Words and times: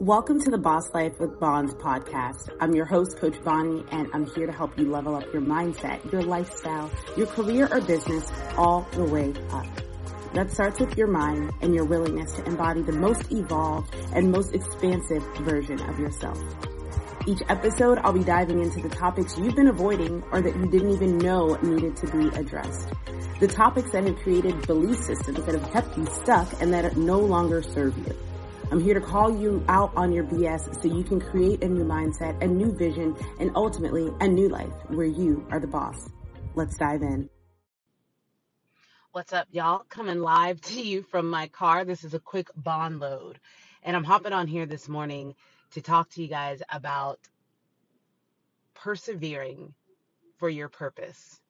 Welcome 0.00 0.40
to 0.40 0.50
the 0.50 0.56
Boss 0.56 0.88
Life 0.94 1.20
with 1.20 1.38
Bons 1.38 1.74
podcast. 1.74 2.48
I'm 2.58 2.74
your 2.74 2.86
host, 2.86 3.18
Coach 3.18 3.36
Bonnie, 3.44 3.84
and 3.92 4.08
I'm 4.14 4.24
here 4.24 4.46
to 4.46 4.52
help 4.52 4.78
you 4.78 4.90
level 4.90 5.14
up 5.14 5.30
your 5.30 5.42
mindset, 5.42 6.10
your 6.10 6.22
lifestyle, 6.22 6.90
your 7.18 7.26
career 7.26 7.68
or 7.70 7.82
business 7.82 8.32
all 8.56 8.88
the 8.92 9.04
way 9.04 9.34
up. 9.50 9.66
That 10.32 10.52
starts 10.52 10.80
with 10.80 10.96
your 10.96 11.06
mind 11.06 11.52
and 11.60 11.74
your 11.74 11.84
willingness 11.84 12.32
to 12.36 12.44
embody 12.46 12.80
the 12.80 12.92
most 12.92 13.30
evolved 13.30 13.94
and 14.14 14.32
most 14.32 14.54
expansive 14.54 15.22
version 15.40 15.78
of 15.82 15.98
yourself. 15.98 16.42
Each 17.26 17.42
episode, 17.50 17.98
I'll 17.98 18.14
be 18.14 18.24
diving 18.24 18.62
into 18.62 18.80
the 18.80 18.88
topics 18.88 19.36
you've 19.36 19.54
been 19.54 19.68
avoiding 19.68 20.24
or 20.32 20.40
that 20.40 20.56
you 20.56 20.64
didn't 20.70 20.92
even 20.92 21.18
know 21.18 21.56
needed 21.56 21.96
to 21.96 22.06
be 22.06 22.28
addressed. 22.38 22.88
The 23.38 23.48
topics 23.48 23.90
that 23.90 24.04
have 24.04 24.16
created 24.20 24.66
belief 24.66 24.96
systems 24.96 25.44
that 25.44 25.54
have 25.54 25.70
kept 25.74 25.98
you 25.98 26.06
stuck 26.06 26.62
and 26.62 26.72
that 26.72 26.96
no 26.96 27.18
longer 27.18 27.60
serve 27.62 27.98
you. 27.98 28.16
I'm 28.72 28.78
here 28.78 28.94
to 28.94 29.00
call 29.00 29.36
you 29.36 29.64
out 29.68 29.92
on 29.96 30.12
your 30.12 30.22
BS 30.22 30.80
so 30.80 30.86
you 30.86 31.02
can 31.02 31.20
create 31.20 31.64
a 31.64 31.68
new 31.68 31.84
mindset, 31.84 32.40
a 32.40 32.46
new 32.46 32.70
vision, 32.70 33.16
and 33.40 33.50
ultimately 33.56 34.12
a 34.20 34.28
new 34.28 34.48
life 34.48 34.72
where 34.86 35.08
you 35.08 35.44
are 35.50 35.58
the 35.58 35.66
boss. 35.66 36.08
Let's 36.54 36.76
dive 36.76 37.02
in. 37.02 37.28
What's 39.10 39.32
up, 39.32 39.48
y'all? 39.50 39.80
Coming 39.88 40.20
live 40.20 40.60
to 40.60 40.80
you 40.80 41.02
from 41.02 41.28
my 41.28 41.48
car. 41.48 41.84
This 41.84 42.04
is 42.04 42.14
a 42.14 42.20
quick 42.20 42.46
Bonload. 42.56 43.38
And 43.82 43.96
I'm 43.96 44.04
hopping 44.04 44.32
on 44.32 44.46
here 44.46 44.66
this 44.66 44.88
morning 44.88 45.34
to 45.72 45.82
talk 45.82 46.08
to 46.10 46.22
you 46.22 46.28
guys 46.28 46.62
about 46.70 47.18
persevering 48.74 49.74
for 50.38 50.48
your 50.48 50.68
purpose. 50.68 51.40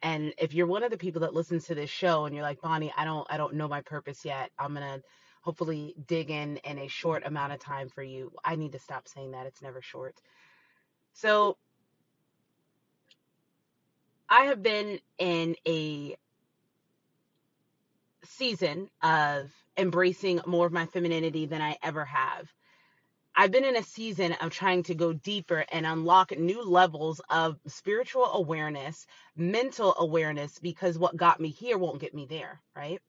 And 0.00 0.32
if 0.38 0.54
you're 0.54 0.68
one 0.68 0.84
of 0.84 0.92
the 0.92 0.96
people 0.96 1.22
that 1.22 1.34
listens 1.34 1.66
to 1.66 1.74
this 1.74 1.90
show 1.90 2.24
and 2.24 2.36
you're 2.36 2.44
like, 2.44 2.60
Bonnie, 2.60 2.92
I 2.96 3.04
don't 3.04 3.26
I 3.28 3.36
don't 3.36 3.54
know 3.54 3.66
my 3.66 3.80
purpose 3.80 4.24
yet. 4.24 4.52
I'm 4.56 4.74
gonna 4.74 5.00
hopefully 5.48 5.94
dig 6.06 6.30
in 6.30 6.58
in 6.58 6.76
a 6.76 6.88
short 6.88 7.24
amount 7.24 7.54
of 7.54 7.58
time 7.58 7.88
for 7.88 8.02
you. 8.02 8.30
I 8.44 8.56
need 8.56 8.72
to 8.72 8.78
stop 8.78 9.08
saying 9.08 9.30
that. 9.30 9.46
It's 9.46 9.62
never 9.62 9.80
short. 9.80 10.14
So 11.14 11.56
I 14.28 14.42
have 14.42 14.62
been 14.62 14.98
in 15.16 15.56
a 15.66 16.16
season 18.24 18.90
of 19.02 19.50
embracing 19.78 20.42
more 20.44 20.66
of 20.66 20.72
my 20.72 20.84
femininity 20.84 21.46
than 21.46 21.62
I 21.62 21.78
ever 21.82 22.04
have. 22.04 22.46
I've 23.34 23.50
been 23.50 23.64
in 23.64 23.76
a 23.76 23.82
season 23.82 24.34
of 24.42 24.50
trying 24.50 24.82
to 24.82 24.94
go 24.94 25.14
deeper 25.14 25.64
and 25.72 25.86
unlock 25.86 26.38
new 26.38 26.62
levels 26.62 27.22
of 27.30 27.58
spiritual 27.66 28.26
awareness, 28.34 29.06
mental 29.34 29.94
awareness, 29.98 30.58
because 30.58 30.98
what 30.98 31.16
got 31.16 31.40
me 31.40 31.48
here 31.48 31.78
won't 31.78 32.02
get 32.02 32.12
me 32.12 32.26
there, 32.26 32.60
right? 32.76 33.00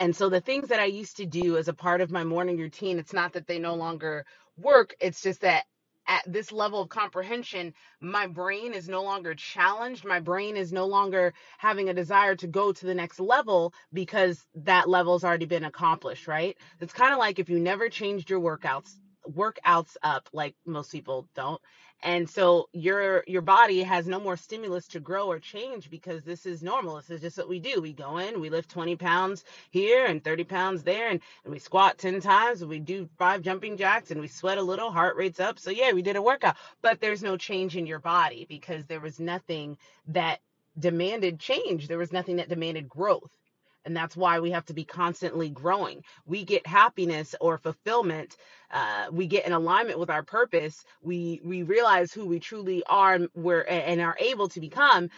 And 0.00 0.14
so 0.16 0.28
the 0.28 0.40
things 0.42 0.68
that 0.68 0.80
I 0.80 0.86
used 0.86 1.18
to 1.18 1.26
do 1.26 1.56
as 1.56 1.68
a 1.68 1.74
part 1.74 2.00
of 2.02 2.10
my 2.10 2.24
morning 2.24 2.58
routine, 2.58 2.98
it's 2.98 3.14
not 3.14 3.32
that 3.34 3.46
they 3.48 3.58
no 3.58 3.74
longer 3.74 4.26
work, 4.58 4.94
it's 5.00 5.22
just 5.22 5.42
that 5.42 5.64
at 6.08 6.22
this 6.26 6.52
level 6.52 6.82
of 6.82 6.88
comprehension, 6.88 7.74
my 8.00 8.26
brain 8.26 8.74
is 8.74 8.88
no 8.88 9.02
longer 9.02 9.34
challenged. 9.34 10.04
My 10.06 10.20
brain 10.20 10.56
is 10.56 10.72
no 10.72 10.86
longer 10.86 11.34
having 11.58 11.90
a 11.90 11.94
desire 11.94 12.36
to 12.36 12.46
go 12.46 12.72
to 12.72 12.86
the 12.86 12.94
next 12.94 13.20
level 13.20 13.74
because 13.92 14.46
that 14.54 14.88
level's 14.88 15.24
already 15.24 15.46
been 15.46 15.64
accomplished, 15.64 16.28
right? 16.28 16.56
It's 16.80 16.94
kind 16.94 17.12
of 17.12 17.18
like 17.18 17.38
if 17.38 17.50
you 17.50 17.60
never 17.60 17.90
changed 17.90 18.30
your 18.30 18.40
workouts 18.40 18.92
workouts 19.32 19.96
up 20.02 20.28
like 20.32 20.54
most 20.66 20.92
people 20.92 21.28
don't. 21.34 21.60
And 22.02 22.30
so 22.30 22.68
your 22.72 23.24
your 23.26 23.42
body 23.42 23.82
has 23.82 24.06
no 24.06 24.20
more 24.20 24.36
stimulus 24.36 24.86
to 24.88 25.00
grow 25.00 25.26
or 25.26 25.40
change 25.40 25.90
because 25.90 26.22
this 26.22 26.46
is 26.46 26.62
normal. 26.62 26.96
This 26.96 27.10
is 27.10 27.20
just 27.20 27.38
what 27.38 27.48
we 27.48 27.58
do. 27.58 27.80
We 27.80 27.92
go 27.92 28.18
in 28.18 28.40
we 28.40 28.50
lift 28.50 28.70
20 28.70 28.94
pounds 28.96 29.44
here 29.70 30.06
and 30.06 30.22
30 30.22 30.44
pounds 30.44 30.82
there 30.84 31.08
and, 31.08 31.20
and 31.44 31.52
we 31.52 31.58
squat 31.58 31.98
10 31.98 32.20
times 32.20 32.60
and 32.62 32.70
we 32.70 32.78
do 32.78 33.08
five 33.18 33.42
jumping 33.42 33.76
jacks 33.76 34.12
and 34.12 34.20
we 34.20 34.28
sweat 34.28 34.58
a 34.58 34.62
little 34.62 34.92
heart 34.92 35.16
rate's 35.16 35.40
up. 35.40 35.58
So 35.58 35.70
yeah 35.70 35.92
we 35.92 36.02
did 36.02 36.16
a 36.16 36.22
workout. 36.22 36.56
But 36.82 37.00
there's 37.00 37.22
no 37.22 37.36
change 37.36 37.76
in 37.76 37.86
your 37.86 38.00
body 38.00 38.46
because 38.48 38.86
there 38.86 39.00
was 39.00 39.18
nothing 39.18 39.76
that 40.08 40.40
demanded 40.78 41.40
change. 41.40 41.88
There 41.88 41.98
was 41.98 42.12
nothing 42.12 42.36
that 42.36 42.48
demanded 42.48 42.88
growth 42.88 43.30
and 43.88 43.96
that's 43.96 44.16
why 44.16 44.40
we 44.40 44.52
have 44.52 44.66
to 44.66 44.74
be 44.74 44.84
constantly 44.84 45.50
growing. 45.50 46.04
We 46.26 46.44
get 46.44 46.66
happiness 46.66 47.34
or 47.40 47.58
fulfillment 47.58 48.36
uh, 48.72 49.06
we 49.12 49.26
get 49.26 49.46
in 49.46 49.52
alignment 49.52 49.98
with 49.98 50.10
our 50.10 50.22
purpose. 50.22 50.84
We 51.02 51.40
we 51.44 51.62
realize 51.62 52.12
who 52.12 52.26
we 52.26 52.40
truly 52.40 52.82
are 52.88 53.14
and 53.14 53.28
we're 53.34 53.62
and 53.62 54.00
are 54.00 54.16
able 54.20 54.48
to 54.50 54.60
become 54.60 55.10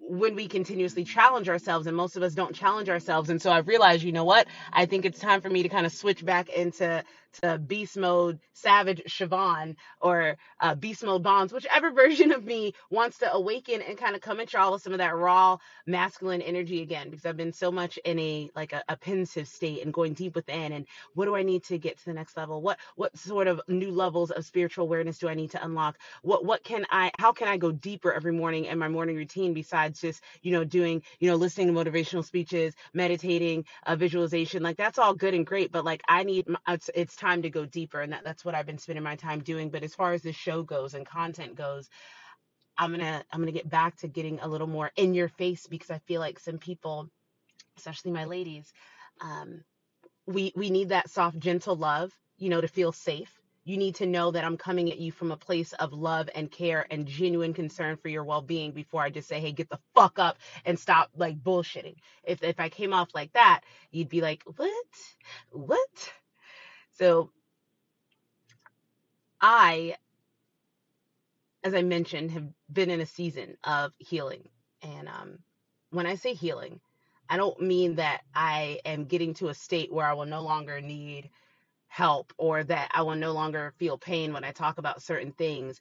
when 0.00 0.34
we 0.34 0.48
continuously 0.48 1.04
challenge 1.04 1.50
ourselves 1.50 1.86
and 1.86 1.96
most 1.96 2.16
of 2.16 2.22
us 2.22 2.34
don't 2.34 2.54
challenge 2.54 2.88
ourselves. 2.88 3.30
And 3.30 3.40
so 3.40 3.50
i've 3.50 3.68
realized 3.68 4.02
you 4.04 4.12
know 4.12 4.24
what? 4.24 4.46
I 4.72 4.86
think 4.86 5.04
it's 5.06 5.20
time 5.20 5.40
for 5.40 5.50
me 5.50 5.62
to 5.62 5.70
kind 5.70 5.86
of 5.86 5.92
switch 5.92 6.24
back 6.24 6.50
into 6.50 7.04
to 7.42 7.58
beast 7.58 7.96
mode 7.96 8.40
savage 8.54 9.02
Siobhan 9.08 9.76
or 10.00 10.36
uh, 10.60 10.74
beast 10.74 11.04
mode 11.04 11.22
Bons, 11.22 11.52
whichever 11.52 11.90
version 11.92 12.32
of 12.32 12.44
me 12.44 12.74
wants 12.90 13.18
to 13.18 13.32
awaken 13.32 13.82
and 13.82 13.98
kind 13.98 14.14
of 14.14 14.20
come 14.22 14.40
into 14.40 14.58
all 14.58 14.74
of 14.74 14.82
some 14.82 14.92
of 14.92 14.98
that 14.98 15.16
raw 15.16 15.58
masculine 15.86 16.42
energy 16.42 16.82
again, 16.82 17.10
because 17.10 17.26
I've 17.26 17.36
been 17.36 17.52
so 17.52 17.70
much 17.70 17.98
in 18.04 18.18
a 18.18 18.50
like 18.54 18.72
a, 18.72 18.82
a 18.88 18.96
pensive 18.96 19.48
state 19.48 19.82
and 19.84 19.92
going 19.92 20.14
deep 20.14 20.34
within. 20.34 20.72
And 20.72 20.86
what 21.14 21.26
do 21.26 21.36
I 21.36 21.42
need 21.42 21.64
to 21.64 21.78
get 21.78 21.98
to 21.98 22.04
the 22.06 22.14
next 22.14 22.36
level? 22.36 22.62
What 22.62 22.78
what 22.96 23.16
sort 23.16 23.46
of 23.46 23.60
new 23.68 23.90
levels 23.90 24.30
of 24.30 24.44
spiritual 24.44 24.84
awareness 24.84 25.18
do 25.18 25.28
I 25.28 25.34
need 25.34 25.52
to 25.52 25.64
unlock? 25.64 25.98
What 26.22 26.44
what 26.44 26.64
can 26.64 26.86
I 26.90 27.10
how 27.18 27.32
can 27.32 27.48
I 27.48 27.56
go 27.56 27.72
deeper 27.72 28.12
every 28.12 28.32
morning 28.32 28.66
in 28.66 28.78
my 28.78 28.88
morning 28.88 29.16
routine 29.16 29.54
besides 29.54 30.00
just 30.00 30.22
you 30.42 30.52
know 30.52 30.64
doing 30.64 31.02
you 31.20 31.30
know 31.30 31.36
listening 31.36 31.68
to 31.68 31.72
motivational 31.72 32.24
speeches, 32.24 32.74
meditating, 32.94 33.64
uh, 33.86 33.96
visualization? 33.96 34.62
Like 34.62 34.76
that's 34.76 34.98
all 34.98 35.14
good 35.14 35.34
and 35.34 35.46
great, 35.46 35.72
but 35.72 35.84
like 35.84 36.02
I 36.08 36.24
need 36.24 36.46
it's 36.68 36.90
it's 36.94 37.16
time 37.18 37.42
to 37.42 37.50
go 37.50 37.66
deeper 37.66 38.02
and 38.02 38.12
that, 38.12 38.24
that's 38.24 38.44
what 38.44 38.54
i've 38.56 38.66
been 38.66 38.78
spending 38.78 39.04
my 39.04 39.16
time 39.16 39.40
doing 39.40 39.70
but 39.70 39.84
as 39.84 39.94
far 39.94 40.14
as 40.14 40.22
the 40.22 40.32
show 40.32 40.62
goes 40.62 40.94
and 40.94 41.06
content 41.06 41.56
goes 41.56 41.90
i'm 42.78 42.92
gonna 42.92 43.24
i'm 43.32 43.40
gonna 43.40 43.52
get 43.52 43.68
back 43.70 43.96
to 43.96 44.08
getting 44.08 44.40
a 44.40 44.48
little 44.48 44.68
more 44.68 44.92
in 44.96 45.14
your 45.14 45.28
face 45.28 45.66
because 45.68 45.90
i 45.90 45.98
feel 46.00 46.20
like 46.20 46.38
some 46.38 46.58
people 46.58 47.10
especially 47.78 48.12
my 48.12 48.26
ladies 48.26 48.72
um, 49.20 49.62
we 50.26 50.52
we 50.56 50.70
need 50.70 50.90
that 50.90 51.10
soft 51.10 51.38
gentle 51.38 51.76
love 51.76 52.12
you 52.38 52.50
know 52.50 52.60
to 52.60 52.68
feel 52.68 52.92
safe 52.92 53.40
you 53.64 53.76
need 53.76 53.96
to 53.96 54.06
know 54.06 54.30
that 54.30 54.44
I'm 54.44 54.56
coming 54.56 54.90
at 54.90 54.98
you 54.98 55.12
from 55.12 55.30
a 55.32 55.36
place 55.36 55.74
of 55.74 55.92
love 55.92 56.30
and 56.34 56.50
care 56.50 56.86
and 56.90 57.06
genuine 57.06 57.54
concern 57.54 57.98
for 57.98 58.08
your 58.08 58.24
well-being 58.24 58.72
before 58.72 59.02
I 59.02 59.10
just 59.10 59.28
say, 59.28 59.40
"Hey, 59.40 59.52
get 59.52 59.68
the 59.68 59.78
fuck 59.94 60.18
up 60.18 60.38
and 60.64 60.78
stop 60.78 61.10
like 61.16 61.42
bullshitting." 61.42 61.96
If 62.24 62.42
if 62.42 62.60
I 62.60 62.70
came 62.70 62.94
off 62.94 63.10
like 63.14 63.32
that, 63.34 63.62
you'd 63.90 64.08
be 64.08 64.22
like, 64.22 64.42
"What? 64.56 64.72
What?" 65.50 66.12
So 66.98 67.30
I, 69.40 69.96
as 71.64 71.74
I 71.74 71.82
mentioned, 71.82 72.32
have 72.32 72.48
been 72.72 72.90
in 72.90 73.00
a 73.00 73.06
season 73.06 73.56
of 73.64 73.92
healing. 73.98 74.48
And 74.82 75.08
um, 75.08 75.38
when 75.90 76.06
I 76.06 76.16
say 76.16 76.34
healing, 76.34 76.80
I 77.28 77.36
don't 77.36 77.60
mean 77.60 77.96
that 77.96 78.22
I 78.34 78.80
am 78.84 79.04
getting 79.06 79.34
to 79.34 79.48
a 79.48 79.54
state 79.54 79.92
where 79.92 80.06
I 80.06 80.14
will 80.14 80.26
no 80.26 80.42
longer 80.42 80.80
need 80.80 81.30
help 81.88 82.32
or 82.38 82.64
that 82.64 82.90
I 82.94 83.02
will 83.02 83.16
no 83.16 83.32
longer 83.32 83.74
feel 83.78 83.98
pain 83.98 84.32
when 84.32 84.44
I 84.44 84.52
talk 84.52 84.78
about 84.78 85.02
certain 85.02 85.32
things. 85.32 85.80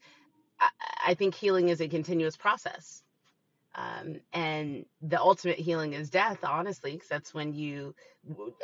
I, 0.60 0.70
I 1.08 1.14
think 1.16 1.36
healing 1.36 1.70
is 1.70 1.82
a 1.82 1.88
continuous 1.88 2.38
process. 2.38 3.04
Um, 3.78 4.22
and 4.34 4.86
the 5.04 5.22
ultimate 5.22 5.60
healing 5.60 5.94
is 5.94 6.10
death, 6.10 6.40
honestly, 6.44 6.94
because 6.94 7.08
that's 7.08 7.34
when 7.34 7.54
you, 7.54 7.94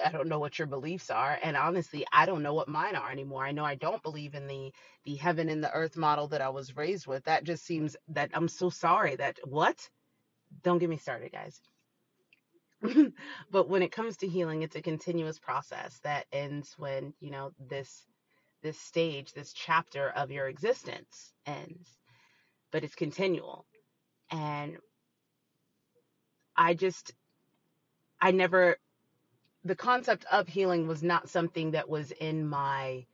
I 0.04 0.12
don't 0.12 0.28
know 0.28 0.40
what 0.40 0.58
your 0.58 0.68
beliefs 0.68 1.12
are. 1.12 1.38
And 1.44 1.56
honestly, 1.56 2.04
I 2.12 2.26
don't 2.26 2.42
know 2.42 2.56
what 2.56 2.68
mine 2.68 2.96
are 2.96 3.12
anymore. 3.12 3.46
I 3.46 3.52
know 3.52 3.64
I 3.64 3.76
don't 3.76 4.02
believe 4.02 4.34
in 4.34 4.48
the, 4.48 4.74
the 5.06 5.16
heaven 5.16 5.50
and 5.50 5.64
the 5.64 5.72
earth 5.72 5.96
model 5.98 6.30
that 6.30 6.42
I 6.42 6.50
was 6.50 6.76
raised 6.76 7.06
with. 7.06 7.26
That 7.26 7.44
just 7.44 7.64
seems 7.64 7.96
that 8.10 8.32
I'm 8.34 8.48
so 8.48 8.72
sorry 8.72 9.16
that 9.18 9.38
what? 9.44 9.88
Don't 10.64 10.80
get 10.80 10.90
me 10.90 10.98
started, 10.98 11.32
guys. 11.32 11.62
but 13.52 13.70
when 13.70 13.84
it 13.84 13.92
comes 13.92 14.18
to 14.18 14.28
healing, 14.28 14.64
it's 14.64 14.76
a 14.76 14.82
continuous 14.82 15.38
process 15.38 16.00
that 16.04 16.26
ends 16.32 16.74
when, 16.80 17.14
you 17.20 17.30
know, 17.30 17.52
this, 17.60 18.08
this 18.64 18.80
stage, 18.80 19.32
this 19.34 19.54
chapter 19.54 20.10
of 20.10 20.32
your 20.32 20.48
existence 20.48 21.34
ends, 21.46 21.88
but 22.72 22.84
it's 22.84 22.96
continual. 22.96 23.68
And 24.32 24.78
I 26.56 26.74
just, 26.74 27.14
I 28.22 28.32
never, 28.32 28.78
the 29.64 29.76
concept 29.76 30.26
of 30.32 30.48
healing 30.48 30.88
was 30.88 31.04
not 31.04 31.30
something 31.30 31.72
that 31.72 31.90
was 31.90 32.12
in 32.12 32.48
my 32.48 33.06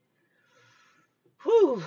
whew, 1.44 1.84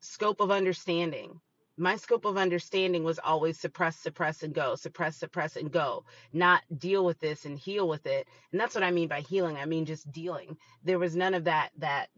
scope 0.00 0.40
of 0.40 0.50
understanding. 0.50 1.40
My 1.78 1.96
scope 1.96 2.24
of 2.24 2.38
understanding 2.38 3.04
was 3.04 3.18
always 3.18 3.60
suppress, 3.60 3.96
suppress, 3.96 4.42
and 4.42 4.54
go, 4.54 4.76
suppress, 4.76 5.16
suppress, 5.16 5.56
and 5.56 5.70
go, 5.70 6.04
not 6.32 6.62
deal 6.78 7.04
with 7.04 7.18
this 7.20 7.44
and 7.44 7.58
heal 7.58 7.86
with 7.86 8.06
it. 8.06 8.26
And 8.50 8.60
that's 8.60 8.74
what 8.74 8.84
I 8.84 8.90
mean 8.90 9.08
by 9.08 9.20
healing. 9.20 9.56
I 9.56 9.66
mean 9.66 9.84
just 9.84 10.10
dealing. 10.10 10.56
There 10.84 10.98
was 10.98 11.14
none 11.14 11.34
of 11.34 11.44
that, 11.44 11.70
that, 11.78 12.08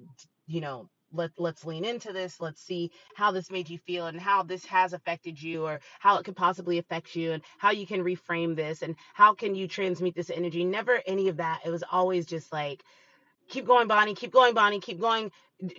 you 0.46 0.60
know, 0.60 0.88
let 1.12 1.30
let's 1.38 1.64
lean 1.64 1.84
into 1.84 2.12
this. 2.12 2.40
Let's 2.40 2.62
see 2.62 2.90
how 3.14 3.32
this 3.32 3.50
made 3.50 3.68
you 3.68 3.78
feel 3.78 4.06
and 4.06 4.20
how 4.20 4.42
this 4.42 4.64
has 4.66 4.92
affected 4.92 5.42
you 5.42 5.64
or 5.64 5.80
how 6.00 6.18
it 6.18 6.24
could 6.24 6.36
possibly 6.36 6.78
affect 6.78 7.16
you 7.16 7.32
and 7.32 7.42
how 7.58 7.70
you 7.70 7.86
can 7.86 8.04
reframe 8.04 8.56
this 8.56 8.82
and 8.82 8.96
how 9.14 9.34
can 9.34 9.54
you 9.54 9.68
transmute 9.68 10.14
this 10.14 10.30
energy. 10.30 10.64
Never 10.64 11.02
any 11.06 11.28
of 11.28 11.38
that. 11.38 11.60
It 11.64 11.70
was 11.70 11.84
always 11.90 12.26
just 12.26 12.52
like 12.52 12.82
keep 13.48 13.66
going 13.66 13.88
bonnie. 13.88 14.14
Keep 14.14 14.32
going 14.32 14.54
bonnie. 14.54 14.80
Keep 14.80 15.00
going. 15.00 15.30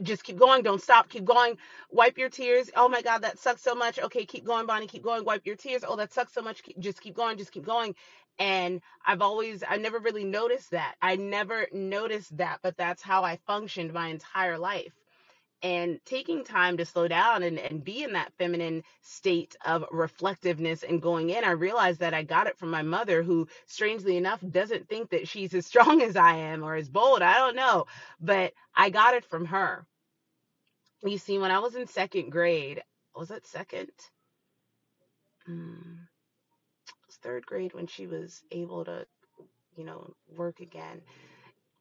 Just 0.03 0.23
keep 0.23 0.37
going. 0.37 0.63
Don't 0.63 0.81
stop. 0.81 1.09
Keep 1.09 1.25
going. 1.25 1.57
Wipe 1.91 2.17
your 2.17 2.29
tears. 2.29 2.69
Oh 2.75 2.89
my 2.89 3.01
god 3.01 3.19
that 3.19 3.39
sucks 3.39 3.61
so 3.61 3.75
much. 3.75 3.99
Okay 3.99 4.25
keep 4.25 4.45
going 4.45 4.65
bonnie. 4.65 4.87
Keep 4.87 5.03
going. 5.03 5.25
Wipe 5.25 5.45
your 5.45 5.55
tears. 5.55 5.83
Oh 5.87 5.95
that 5.95 6.13
sucks 6.13 6.33
so 6.33 6.41
much. 6.41 6.63
Just 6.79 7.01
keep 7.01 7.15
going. 7.15 7.37
Just 7.37 7.51
keep 7.51 7.65
going. 7.65 7.95
And 8.39 8.81
i've 9.05 9.21
always 9.21 9.63
i 9.69 9.77
never 9.77 9.99
really 9.99 10.23
noticed 10.23 10.71
that. 10.71 10.95
I 11.01 11.17
never 11.17 11.67
noticed 11.73 12.37
that 12.37 12.59
but 12.63 12.77
that's 12.77 13.01
how 13.01 13.23
i 13.23 13.37
functioned 13.47 13.93
my 13.93 14.07
entire 14.07 14.57
life 14.57 14.93
and 15.63 15.99
taking 16.05 16.43
time 16.43 16.77
to 16.77 16.85
slow 16.85 17.07
down 17.07 17.43
and, 17.43 17.59
and 17.59 17.83
be 17.83 18.03
in 18.03 18.13
that 18.13 18.33
feminine 18.37 18.83
state 19.01 19.55
of 19.65 19.85
reflectiveness 19.91 20.83
and 20.83 21.01
going 21.01 21.29
in, 21.29 21.43
I 21.43 21.51
realized 21.51 21.99
that 22.01 22.13
I 22.13 22.23
got 22.23 22.47
it 22.47 22.57
from 22.57 22.71
my 22.71 22.81
mother, 22.81 23.23
who 23.23 23.47
strangely 23.65 24.17
enough 24.17 24.41
doesn't 24.49 24.89
think 24.89 25.09
that 25.11 25.27
she's 25.27 25.53
as 25.53 25.65
strong 25.67 26.01
as 26.01 26.15
I 26.15 26.35
am 26.35 26.63
or 26.63 26.75
as 26.75 26.89
bold. 26.89 27.21
I 27.21 27.37
don't 27.37 27.55
know, 27.55 27.85
but 28.21 28.53
I 28.75 28.89
got 28.89 29.15
it 29.15 29.25
from 29.25 29.45
her. 29.45 29.85
You 31.03 31.17
see, 31.17 31.39
when 31.39 31.51
I 31.51 31.59
was 31.59 31.75
in 31.75 31.87
second 31.87 32.31
grade, 32.31 32.83
was 33.15 33.29
that 33.29 33.47
second? 33.47 33.89
Mm, 35.49 35.93
it 35.93 37.07
was 37.07 37.17
third 37.17 37.45
grade 37.45 37.73
when 37.73 37.87
she 37.87 38.07
was 38.07 38.43
able 38.51 38.85
to, 38.85 39.05
you 39.75 39.85
know, 39.85 40.13
work 40.37 40.59
again. 40.61 41.01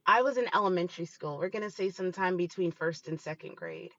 I 0.08 0.22
was 0.22 0.38
in 0.38 0.49
elementary 0.55 1.05
school. 1.05 1.37
We're 1.37 1.50
going 1.50 1.64
to 1.64 1.70
say 1.70 1.90
sometime 1.90 2.38
between 2.38 2.72
first 2.72 3.08
and 3.08 3.20
second 3.20 3.56
grade. 3.56 3.93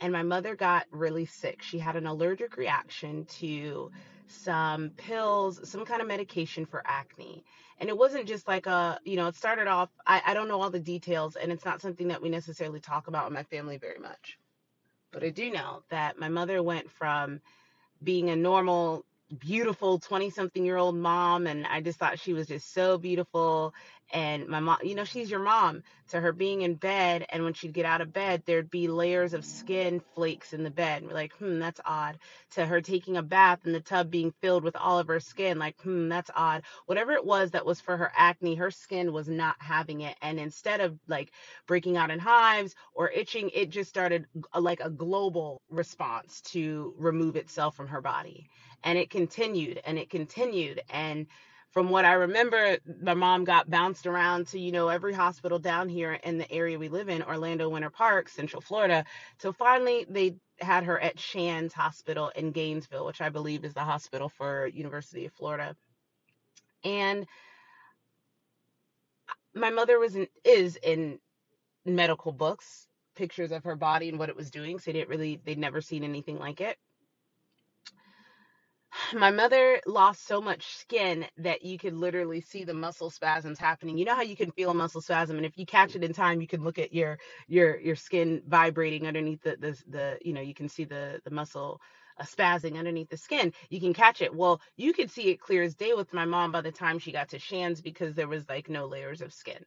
And 0.00 0.10
my 0.10 0.22
mother 0.22 0.56
got 0.56 0.86
really 0.90 1.26
sick. 1.26 1.62
She 1.62 1.78
had 1.78 1.96
an 1.96 2.06
allergic 2.06 2.56
reaction 2.56 3.26
to 3.40 3.90
some 4.26 4.88
pills, 4.90 5.68
some 5.68 5.84
kind 5.84 6.00
of 6.00 6.08
medication 6.08 6.64
for 6.64 6.82
acne. 6.86 7.44
And 7.78 7.90
it 7.90 7.98
wasn't 7.98 8.26
just 8.26 8.48
like 8.48 8.66
a, 8.66 8.98
you 9.04 9.16
know, 9.16 9.26
it 9.26 9.36
started 9.36 9.66
off, 9.66 9.90
I, 10.06 10.22
I 10.28 10.34
don't 10.34 10.48
know 10.48 10.62
all 10.62 10.70
the 10.70 10.80
details, 10.80 11.36
and 11.36 11.52
it's 11.52 11.64
not 11.64 11.82
something 11.82 12.08
that 12.08 12.22
we 12.22 12.30
necessarily 12.30 12.80
talk 12.80 13.08
about 13.08 13.26
in 13.26 13.34
my 13.34 13.42
family 13.42 13.76
very 13.76 13.98
much. 13.98 14.38
But 15.12 15.24
I 15.24 15.28
do 15.28 15.50
know 15.50 15.82
that 15.90 16.18
my 16.18 16.30
mother 16.30 16.62
went 16.62 16.90
from 16.90 17.42
being 18.02 18.30
a 18.30 18.36
normal 18.36 19.04
beautiful 19.38 19.98
20 19.98 20.30
something 20.30 20.64
year 20.64 20.76
old 20.76 20.96
mom 20.96 21.46
and 21.46 21.66
I 21.66 21.80
just 21.80 21.98
thought 21.98 22.18
she 22.18 22.32
was 22.32 22.46
just 22.46 22.72
so 22.72 22.96
beautiful. 22.98 23.74
And 24.12 24.46
my 24.48 24.60
mom 24.60 24.78
you 24.82 24.94
know 24.94 25.04
she's 25.04 25.30
your 25.30 25.40
mom. 25.42 25.82
To 26.10 26.20
her 26.20 26.32
being 26.32 26.62
in 26.62 26.74
bed 26.74 27.26
and 27.28 27.44
when 27.44 27.52
she'd 27.52 27.72
get 27.74 27.84
out 27.84 28.00
of 28.00 28.12
bed 28.12 28.42
there'd 28.46 28.70
be 28.70 28.88
layers 28.88 29.34
of 29.34 29.44
skin 29.44 30.00
flakes 30.14 30.52
in 30.52 30.62
the 30.62 30.70
bed. 30.70 31.02
We're 31.04 31.12
like 31.14 31.32
hmm 31.34 31.58
that's 31.58 31.80
odd. 31.84 32.18
To 32.52 32.64
her 32.66 32.80
taking 32.80 33.16
a 33.16 33.22
bath 33.22 33.60
and 33.64 33.74
the 33.74 33.80
tub 33.80 34.10
being 34.10 34.32
filled 34.40 34.64
with 34.64 34.76
all 34.76 34.98
of 34.98 35.08
her 35.08 35.20
skin 35.20 35.58
like 35.58 35.80
hmm 35.82 36.08
that's 36.08 36.30
odd. 36.34 36.62
Whatever 36.86 37.12
it 37.12 37.24
was 37.24 37.50
that 37.52 37.66
was 37.66 37.80
for 37.80 37.96
her 37.96 38.12
acne 38.16 38.54
her 38.56 38.70
skin 38.70 39.12
was 39.12 39.28
not 39.28 39.56
having 39.60 40.00
it. 40.00 40.16
And 40.22 40.38
instead 40.38 40.80
of 40.80 40.98
like 41.08 41.30
breaking 41.66 41.96
out 41.96 42.10
in 42.10 42.18
hives 42.18 42.74
or 42.94 43.10
itching 43.10 43.50
it 43.54 43.70
just 43.70 43.90
started 43.90 44.26
like 44.58 44.80
a 44.80 44.90
global 44.90 45.62
response 45.70 46.40
to 46.42 46.94
remove 46.98 47.36
itself 47.36 47.74
from 47.76 47.88
her 47.88 48.00
body 48.00 48.48
and 48.84 48.98
it 48.98 49.10
continued 49.10 49.80
and 49.84 49.98
it 49.98 50.10
continued 50.10 50.82
and 50.90 51.26
from 51.70 51.90
what 51.90 52.04
I 52.04 52.14
remember, 52.14 52.78
my 53.02 53.14
mom 53.14 53.44
got 53.44 53.68
bounced 53.68 54.06
around 54.06 54.48
to, 54.48 54.58
you 54.58 54.72
know, 54.72 54.88
every 54.88 55.12
hospital 55.12 55.58
down 55.58 55.88
here 55.88 56.14
in 56.14 56.38
the 56.38 56.50
area 56.50 56.78
we 56.78 56.88
live 56.88 57.08
in, 57.08 57.22
Orlando 57.22 57.68
Winter 57.68 57.90
Park, 57.90 58.28
Central 58.28 58.62
Florida. 58.62 59.04
So 59.38 59.52
finally, 59.52 60.06
they 60.08 60.36
had 60.60 60.84
her 60.84 60.98
at 60.98 61.20
Shands 61.20 61.74
Hospital 61.74 62.30
in 62.34 62.52
Gainesville, 62.52 63.04
which 63.04 63.20
I 63.20 63.28
believe 63.28 63.64
is 63.64 63.74
the 63.74 63.84
hospital 63.84 64.28
for 64.30 64.66
University 64.66 65.26
of 65.26 65.32
Florida. 65.34 65.76
And 66.84 67.26
my 69.54 69.70
mother 69.70 69.98
was 69.98 70.16
in, 70.16 70.26
is 70.44 70.76
in 70.82 71.18
medical 71.84 72.32
books, 72.32 72.86
pictures 73.14 73.52
of 73.52 73.64
her 73.64 73.76
body 73.76 74.08
and 74.08 74.18
what 74.18 74.30
it 74.30 74.36
was 74.36 74.50
doing. 74.50 74.78
So 74.78 74.84
they 74.86 74.98
didn't 74.98 75.10
really, 75.10 75.38
they'd 75.44 75.58
never 75.58 75.82
seen 75.82 76.02
anything 76.02 76.38
like 76.38 76.62
it 76.62 76.78
my 79.14 79.30
mother 79.30 79.80
lost 79.86 80.26
so 80.26 80.40
much 80.40 80.66
skin 80.76 81.26
that 81.38 81.64
you 81.64 81.78
could 81.78 81.94
literally 81.94 82.40
see 82.40 82.64
the 82.64 82.74
muscle 82.74 83.10
spasms 83.10 83.58
happening. 83.58 83.98
You 83.98 84.04
know 84.06 84.14
how 84.16 84.22
you 84.22 84.36
can 84.36 84.52
feel 84.52 84.70
a 84.70 84.74
muscle 84.74 85.00
spasm, 85.02 85.36
and 85.38 85.46
if 85.46 85.58
you 85.58 85.66
catch 85.66 85.96
it 85.96 86.04
in 86.04 86.12
time, 86.14 86.40
you 86.40 86.48
can 86.48 86.64
look 86.64 86.78
at 86.78 86.92
your 86.94 87.18
your 87.48 87.78
your 87.80 87.96
skin 87.96 88.42
vibrating 88.46 89.06
underneath 89.06 89.42
the 89.42 89.56
the, 89.58 89.82
the 89.88 90.18
you 90.22 90.32
know 90.34 90.40
you 90.42 90.54
can 90.54 90.68
see 90.68 90.84
the 90.84 91.20
the 91.24 91.30
muscle 91.32 91.80
uh, 92.18 92.24
spazzing 92.24 92.78
underneath 92.78 93.10
the 93.10 93.16
skin. 93.18 93.52
You 93.70 93.80
can 93.80 93.94
catch 93.94 94.22
it. 94.22 94.34
Well, 94.34 94.60
you 94.76 94.92
could 94.92 95.10
see 95.10 95.30
it 95.30 95.40
clear 95.40 95.62
as 95.62 95.74
day 95.76 95.94
with 95.94 96.12
my 96.14 96.24
mom 96.26 96.52
by 96.52 96.62
the 96.62 96.72
time 96.72 96.98
she 96.98 97.12
got 97.12 97.30
to 97.30 97.38
Shands 97.38 97.82
because 97.82 98.14
there 98.14 98.28
was 98.28 98.48
like 98.48 98.68
no 98.70 98.86
layers 98.86 99.22
of 99.22 99.32
skin, 99.34 99.64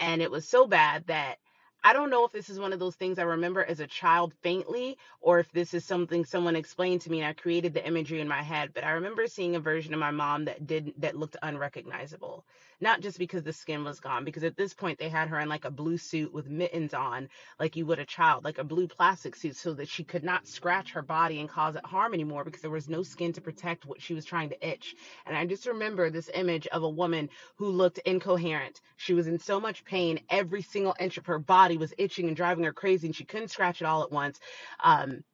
and 0.00 0.22
it 0.22 0.30
was 0.30 0.48
so 0.48 0.66
bad 0.66 1.06
that 1.08 1.38
I 1.86 1.92
don't 1.92 2.08
know 2.08 2.24
if 2.24 2.32
this 2.32 2.48
is 2.48 2.58
one 2.58 2.72
of 2.72 2.78
those 2.78 2.94
things 2.94 3.18
I 3.18 3.24
remember 3.24 3.62
as 3.62 3.80
a 3.80 3.86
child 3.86 4.32
faintly, 4.42 4.96
or 5.20 5.38
if 5.38 5.52
this 5.52 5.74
is 5.74 5.84
something 5.84 6.24
someone 6.24 6.56
explained 6.56 7.02
to 7.02 7.10
me 7.10 7.20
and 7.20 7.28
I 7.28 7.34
created 7.34 7.74
the 7.74 7.86
imagery 7.86 8.22
in 8.22 8.28
my 8.28 8.42
head. 8.42 8.70
But 8.72 8.84
I 8.84 8.92
remember 8.92 9.26
seeing 9.26 9.54
a 9.54 9.60
version 9.60 9.92
of 9.92 10.00
my 10.00 10.10
mom 10.10 10.46
that 10.46 10.66
didn't, 10.66 10.98
that 11.02 11.14
looked 11.14 11.36
unrecognizable. 11.42 12.46
Not 12.80 13.02
just 13.02 13.18
because 13.18 13.42
the 13.42 13.52
skin 13.52 13.84
was 13.84 14.00
gone, 14.00 14.24
because 14.24 14.44
at 14.44 14.56
this 14.56 14.72
point 14.72 14.98
they 14.98 15.10
had 15.10 15.28
her 15.28 15.38
in 15.40 15.48
like 15.50 15.66
a 15.66 15.70
blue 15.70 15.98
suit 15.98 16.32
with 16.32 16.48
mittens 16.48 16.94
on, 16.94 17.28
like 17.60 17.76
you 17.76 17.84
would 17.86 17.98
a 17.98 18.06
child, 18.06 18.44
like 18.44 18.58
a 18.58 18.64
blue 18.64 18.88
plastic 18.88 19.36
suit, 19.36 19.56
so 19.56 19.74
that 19.74 19.88
she 19.88 20.04
could 20.04 20.24
not 20.24 20.46
scratch 20.46 20.92
her 20.92 21.02
body 21.02 21.40
and 21.40 21.50
cause 21.50 21.76
it 21.76 21.84
harm 21.84 22.14
anymore 22.14 22.44
because 22.44 22.62
there 22.62 22.70
was 22.70 22.88
no 22.88 23.02
skin 23.02 23.34
to 23.34 23.42
protect 23.42 23.84
what 23.84 24.00
she 24.00 24.14
was 24.14 24.24
trying 24.24 24.48
to 24.48 24.68
itch. 24.68 24.94
And 25.26 25.36
I 25.36 25.44
just 25.46 25.66
remember 25.66 26.08
this 26.08 26.30
image 26.32 26.66
of 26.68 26.82
a 26.82 26.88
woman 26.88 27.28
who 27.56 27.68
looked 27.68 27.98
incoherent. 27.98 28.80
She 28.96 29.14
was 29.14 29.28
in 29.28 29.38
so 29.38 29.60
much 29.60 29.84
pain, 29.84 30.20
every 30.30 30.62
single 30.62 30.96
inch 30.98 31.18
of 31.18 31.26
her 31.26 31.38
body 31.38 31.73
body 31.74 31.78
was 31.78 31.94
itching 31.98 32.28
and 32.28 32.36
driving 32.36 32.64
her 32.64 32.72
crazy 32.72 33.08
and 33.08 33.16
she 33.16 33.24
couldn't 33.24 33.48
scratch 33.50 33.82
it 33.82 33.86
all 33.86 34.02
at 34.02 34.12
once. 34.12 34.38
Um, 34.82 35.24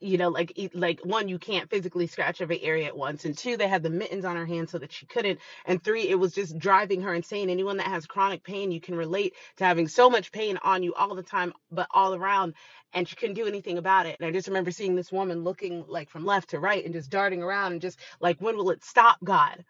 you 0.00 0.18
know, 0.18 0.28
like 0.30 0.52
like 0.74 1.00
one, 1.04 1.28
you 1.28 1.38
can't 1.38 1.70
physically 1.70 2.06
scratch 2.06 2.40
every 2.42 2.62
area 2.62 2.86
at 2.86 2.96
once, 2.96 3.24
and 3.26 3.36
two, 3.38 3.56
they 3.56 3.68
had 3.68 3.82
the 3.82 3.90
mittens 3.90 4.24
on 4.24 4.36
her 4.36 4.46
hands 4.46 4.70
so 4.72 4.78
that 4.78 4.92
she 4.92 5.06
couldn't, 5.06 5.40
and 5.66 5.82
three, 5.84 6.08
it 6.08 6.18
was 6.18 6.34
just 6.34 6.58
driving 6.58 7.02
her 7.02 7.14
insane. 7.14 7.50
Anyone 7.50 7.78
that 7.78 7.88
has 7.88 8.06
chronic 8.06 8.44
pain, 8.44 8.72
you 8.72 8.80
can 8.80 8.96
relate 8.96 9.34
to 9.58 9.64
having 9.64 9.88
so 9.88 10.10
much 10.10 10.32
pain 10.32 10.58
on 10.64 10.82
you 10.82 10.94
all 10.94 11.14
the 11.14 11.22
time, 11.22 11.52
but 11.70 11.88
all 11.92 12.14
around, 12.14 12.54
and 12.94 13.08
she 13.08 13.16
couldn't 13.16 13.36
do 13.36 13.46
anything 13.46 13.78
about 13.78 14.06
it. 14.06 14.16
And 14.20 14.28
I 14.28 14.32
just 14.32 14.48
remember 14.48 14.70
seeing 14.72 14.96
this 14.96 15.12
woman 15.12 15.44
looking 15.44 15.84
like 15.88 16.10
from 16.10 16.26
left 16.26 16.50
to 16.50 16.60
right 16.60 16.84
and 16.84 16.94
just 16.94 17.10
darting 17.10 17.42
around 17.42 17.72
and 17.72 17.82
just 17.82 18.00
like, 18.20 18.40
when 18.40 18.56
will 18.56 18.70
it 18.70 18.84
stop, 18.84 19.18
God? 19.24 19.64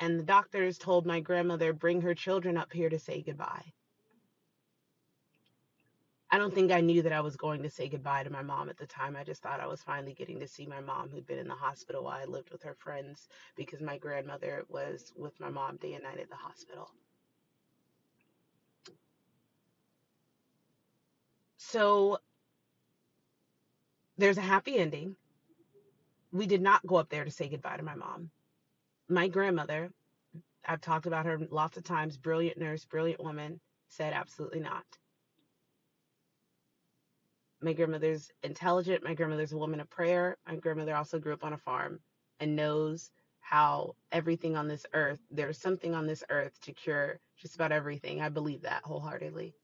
And 0.00 0.18
the 0.18 0.24
doctors 0.24 0.78
told 0.78 1.06
my 1.06 1.20
grandmother 1.20 1.72
bring 1.72 2.00
her 2.00 2.14
children 2.14 2.56
up 2.56 2.72
here 2.72 2.88
to 2.88 2.98
say 2.98 3.22
goodbye. 3.22 3.72
I 6.30 6.38
don't 6.38 6.52
think 6.52 6.72
I 6.72 6.80
knew 6.80 7.02
that 7.02 7.12
I 7.12 7.20
was 7.20 7.36
going 7.36 7.62
to 7.62 7.70
say 7.70 7.88
goodbye 7.88 8.24
to 8.24 8.30
my 8.30 8.42
mom 8.42 8.68
at 8.68 8.76
the 8.76 8.86
time. 8.86 9.14
I 9.14 9.22
just 9.22 9.40
thought 9.40 9.60
I 9.60 9.68
was 9.68 9.82
finally 9.82 10.14
getting 10.14 10.40
to 10.40 10.48
see 10.48 10.66
my 10.66 10.80
mom 10.80 11.08
who'd 11.08 11.26
been 11.26 11.38
in 11.38 11.46
the 11.46 11.54
hospital 11.54 12.02
while 12.02 12.20
I 12.20 12.24
lived 12.24 12.50
with 12.50 12.62
her 12.64 12.74
friends 12.74 13.28
because 13.56 13.80
my 13.80 13.98
grandmother 13.98 14.64
was 14.68 15.12
with 15.16 15.38
my 15.38 15.48
mom 15.48 15.76
day 15.76 15.94
and 15.94 16.02
night 16.02 16.18
at 16.18 16.28
the 16.28 16.34
hospital. 16.34 16.90
So 21.56 22.18
there's 24.18 24.38
a 24.38 24.42
happy 24.42 24.76
ending. 24.76 25.14
We 26.32 26.46
did 26.46 26.62
not 26.62 26.84
go 26.84 26.96
up 26.96 27.10
there 27.10 27.24
to 27.24 27.30
say 27.30 27.48
goodbye 27.48 27.76
to 27.76 27.84
my 27.84 27.94
mom 27.94 28.30
my 29.08 29.28
grandmother, 29.28 29.90
I've 30.66 30.80
talked 30.80 31.06
about 31.06 31.26
her 31.26 31.38
lots 31.50 31.76
of 31.76 31.84
times, 31.84 32.16
brilliant 32.16 32.58
nurse, 32.58 32.84
brilliant 32.84 33.22
woman, 33.22 33.60
said 33.88 34.12
absolutely 34.12 34.60
not. 34.60 34.84
My 37.60 37.72
grandmother's 37.72 38.30
intelligent. 38.42 39.04
My 39.04 39.14
grandmother's 39.14 39.52
a 39.52 39.58
woman 39.58 39.80
of 39.80 39.88
prayer. 39.88 40.36
My 40.46 40.56
grandmother 40.56 40.94
also 40.94 41.18
grew 41.18 41.32
up 41.32 41.44
on 41.44 41.52
a 41.54 41.58
farm 41.58 42.00
and 42.40 42.56
knows 42.56 43.10
how 43.40 43.94
everything 44.10 44.56
on 44.56 44.68
this 44.68 44.86
earth, 44.94 45.20
there's 45.30 45.58
something 45.58 45.94
on 45.94 46.06
this 46.06 46.24
earth 46.30 46.58
to 46.62 46.72
cure 46.72 47.20
just 47.36 47.54
about 47.54 47.72
everything. 47.72 48.20
I 48.20 48.30
believe 48.30 48.62
that 48.62 48.82
wholeheartedly. 48.84 49.54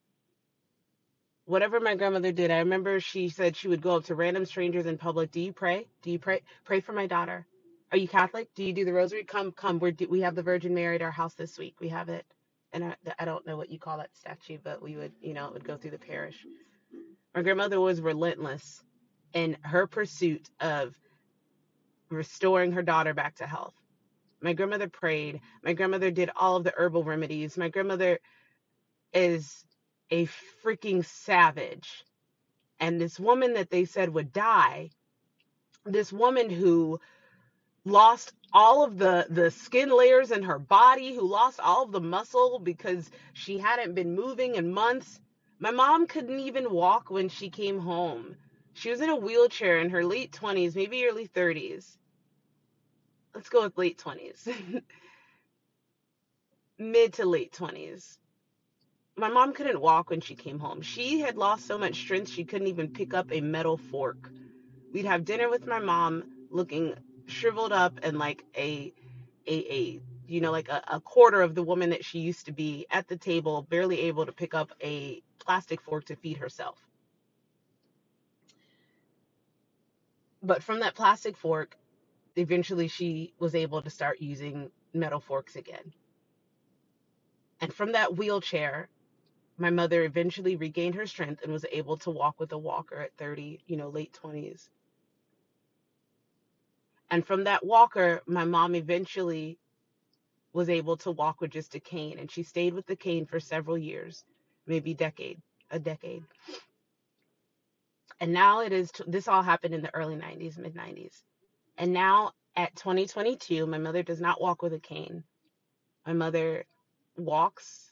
Whatever 1.47 1.80
my 1.80 1.97
grandmother 1.97 2.30
did, 2.30 2.50
I 2.50 2.59
remember 2.59 3.00
she 3.00 3.30
said 3.30 3.56
she 3.56 3.68
would 3.68 3.82
go 3.82 3.97
up 3.97 4.04
to 4.04 4.14
random 4.14 4.44
strangers 4.44 4.87
in 4.87 4.99
public. 4.99 5.30
Do 5.30 5.40
you 5.40 5.52
pray? 5.52 5.88
Do 6.02 6.11
you 6.11 6.18
pray? 6.18 6.42
Pray 6.64 6.80
for 6.80 6.92
my 6.92 7.06
daughter. 7.06 7.47
Are 7.92 7.99
you 7.99 8.09
Catholic? 8.09 8.49
Do 8.54 8.64
you 8.64 8.73
do 8.73 8.85
the 8.85 8.92
rosary? 8.92 9.25
Come, 9.25 9.52
come. 9.52 9.78
We're 9.80 9.94
we 10.09 10.20
have 10.20 10.35
the 10.35 10.42
Virgin 10.42 10.75
Mary 10.75 10.97
at 10.97 11.02
our 11.02 11.11
house 11.11 11.35
this 11.35 11.59
week. 11.59 11.76
We 11.80 11.88
have 11.88 12.09
it, 12.09 12.26
and 12.73 12.85
I, 12.85 12.97
I 13.18 13.25
don't 13.25 13.47
know 13.47 13.56
what 13.56 13.70
you 13.70 13.78
call 13.78 13.99
that 13.99 14.14
statue, 14.14 14.59
but 14.62 14.82
we 14.82 14.97
would, 14.97 15.12
you 15.23 15.35
know, 15.35 15.47
it 15.49 15.54
would 15.54 15.64
go 15.64 15.76
through 15.76 15.92
the 15.92 15.99
parish. 15.99 16.47
My 17.35 17.42
grandmother 17.42 17.80
was 17.80 18.00
relentless 18.00 18.85
in 19.35 19.56
her 19.62 19.87
pursuit 19.87 20.50
of 20.61 20.94
restoring 22.11 22.73
her 22.73 22.82
daughter 22.82 23.14
back 23.14 23.37
to 23.37 23.47
health. 23.47 23.75
My 24.40 24.52
grandmother 24.52 24.88
prayed. 24.88 25.40
My 25.64 25.73
grandmother 25.73 26.11
did 26.11 26.30
all 26.37 26.56
of 26.56 26.64
the 26.64 26.75
herbal 26.76 27.04
remedies. 27.04 27.56
My 27.59 27.68
grandmother 27.68 28.20
is 29.12 29.64
a 30.11 30.28
freaking 30.64 31.04
savage. 31.04 32.04
And 32.80 33.00
this 33.00 33.20
woman 33.20 33.54
that 33.54 33.70
they 33.70 33.85
said 33.85 34.11
would 34.14 34.32
die, 34.32 34.90
this 35.85 36.12
woman 36.12 36.50
who 36.50 37.00
lost 37.85 38.33
all 38.53 38.83
of 38.85 38.99
the 38.99 39.27
the 39.31 39.51
skin 39.51 39.91
layers 39.91 40.31
in 40.31 40.43
her 40.43 40.59
body, 40.59 41.15
who 41.15 41.23
lost 41.23 41.61
all 41.61 41.85
of 41.85 41.93
the 41.93 42.01
muscle 42.01 42.59
because 42.59 43.11
she 43.33 43.59
hadn't 43.59 43.95
been 43.95 44.15
moving 44.15 44.57
in 44.57 44.73
months. 44.73 45.21
My 45.59 45.71
mom 45.71 46.07
couldn't 46.07 46.41
even 46.41 46.71
walk 46.73 47.11
when 47.11 47.29
she 47.29 47.51
came 47.51 47.79
home. 47.79 48.37
She 48.75 48.91
was 48.91 49.01
in 49.01 49.11
a 49.11 49.17
wheelchair 49.17 49.81
in 49.81 49.91
her 49.91 50.05
late 50.05 50.33
20s, 50.33 50.75
maybe 50.75 51.07
early 51.07 51.29
30s. 51.29 51.97
Let's 53.35 53.49
go 53.49 53.63
with 53.63 53.77
late 53.79 53.99
20s, 53.99 54.83
mid 56.79 57.13
to 57.15 57.27
late 57.27 57.53
20s. 57.53 58.17
My 59.17 59.29
mom 59.29 59.53
couldn't 59.53 59.81
walk 59.81 60.11
when 60.11 60.21
she 60.21 60.35
came 60.35 60.59
home. 60.59 60.83
She 60.83 61.21
had 61.21 61.37
lost 61.37 61.67
so 61.67 61.79
much 61.79 61.97
strength 61.97 62.31
she 62.31 62.45
couldn't 62.45 62.69
even 62.69 62.89
pick 62.89 63.13
up 63.13 63.31
a 63.31 63.41
metal 63.41 63.77
fork. 63.77 64.31
We'd 64.93 65.05
have 65.05 65.25
dinner 65.25 65.51
with 65.51 65.67
my 65.67 65.79
mom 65.79 66.25
looking 66.51 66.95
shriveled 67.27 67.73
up 67.73 67.99
and 68.03 68.19
like 68.19 68.45
a 68.57 68.93
a, 69.47 69.73
a 69.75 70.00
you 70.27 70.41
know 70.41 70.50
like 70.53 70.69
a, 70.69 70.83
a 70.89 71.00
quarter 71.00 71.43
of 71.43 71.55
the 71.55 71.62
woman 71.62 71.91
that 71.91 72.05
she 72.05 72.21
used 72.21 72.47
to 72.47 72.53
be 72.53 72.87
at 72.91 73.09
the 73.09 73.17
table 73.17 73.62
barely 73.62 74.00
able 74.03 74.27
to 74.27 74.33
pick 74.33 74.55
up 74.55 74.73
a 74.83 75.23
plastic 75.39 75.81
fork 75.81 76.05
to 76.07 76.17
feed 76.17 76.39
herself. 76.39 76.79
But 80.43 80.62
from 80.62 80.81
that 80.81 80.95
plastic 80.95 81.37
fork 81.37 81.77
eventually 82.37 82.89
she 82.89 83.35
was 83.39 83.55
able 83.55 83.83
to 83.83 83.91
start 83.91 84.21
using 84.21 84.71
metal 84.95 85.21
forks 85.21 85.57
again. 85.57 85.93
And 87.61 87.73
from 87.75 87.93
that 87.93 88.17
wheelchair 88.17 88.89
my 89.59 89.71
mother 89.71 90.05
eventually 90.05 90.57
regained 90.57 90.95
her 90.95 91.07
strength 91.07 91.43
and 91.43 91.53
was 91.53 91.67
able 91.71 91.97
to 91.99 92.11
walk 92.11 92.41
with 92.41 92.53
a 92.53 92.59
walker 92.59 92.97
at 93.00 93.17
30 93.19 93.61
you 93.67 93.77
know 93.77 93.89
late 93.91 94.19
20s 94.23 94.69
and 97.11 97.26
from 97.26 97.45
that 97.45 97.64
walker 97.64 98.23
my 98.26 98.45
mom 98.45 98.75
eventually 98.75 99.59
was 100.52 100.69
able 100.69 100.97
to 100.97 101.11
walk 101.11 101.40
with 101.40 101.50
just 101.50 101.75
a 101.75 101.81
cane 101.81 102.19
and 102.19 102.31
she 102.31 102.43
stayed 102.43 102.75
with 102.75 102.87
the 102.87 102.97
cane 102.97 103.26
for 103.26 103.40
several 103.40 103.79
years 103.79 104.25
maybe 104.67 104.95
decade 104.95 105.40
a 105.71 105.79
decade. 105.79 106.25
And 108.19 108.33
now 108.33 108.61
it 108.61 108.73
is 108.73 108.90
this 109.07 109.29
all 109.29 109.43
happened 109.43 109.75
in 109.75 109.83
the 109.83 109.95
early 109.95 110.17
90s 110.17 110.59
mid 110.59 110.75
90s 110.75 111.23
and 111.79 111.93
now 111.93 112.33
at 112.57 112.75
2022 112.76 113.67
my 113.67 113.79
mother 113.79 114.02
does 114.02 114.21
not 114.21 114.40
walk 114.40 114.62
with 114.62 114.75
a 114.75 114.81
cane. 114.81 115.25
My 116.07 116.12
mother 116.12 116.64
walks 117.17 117.90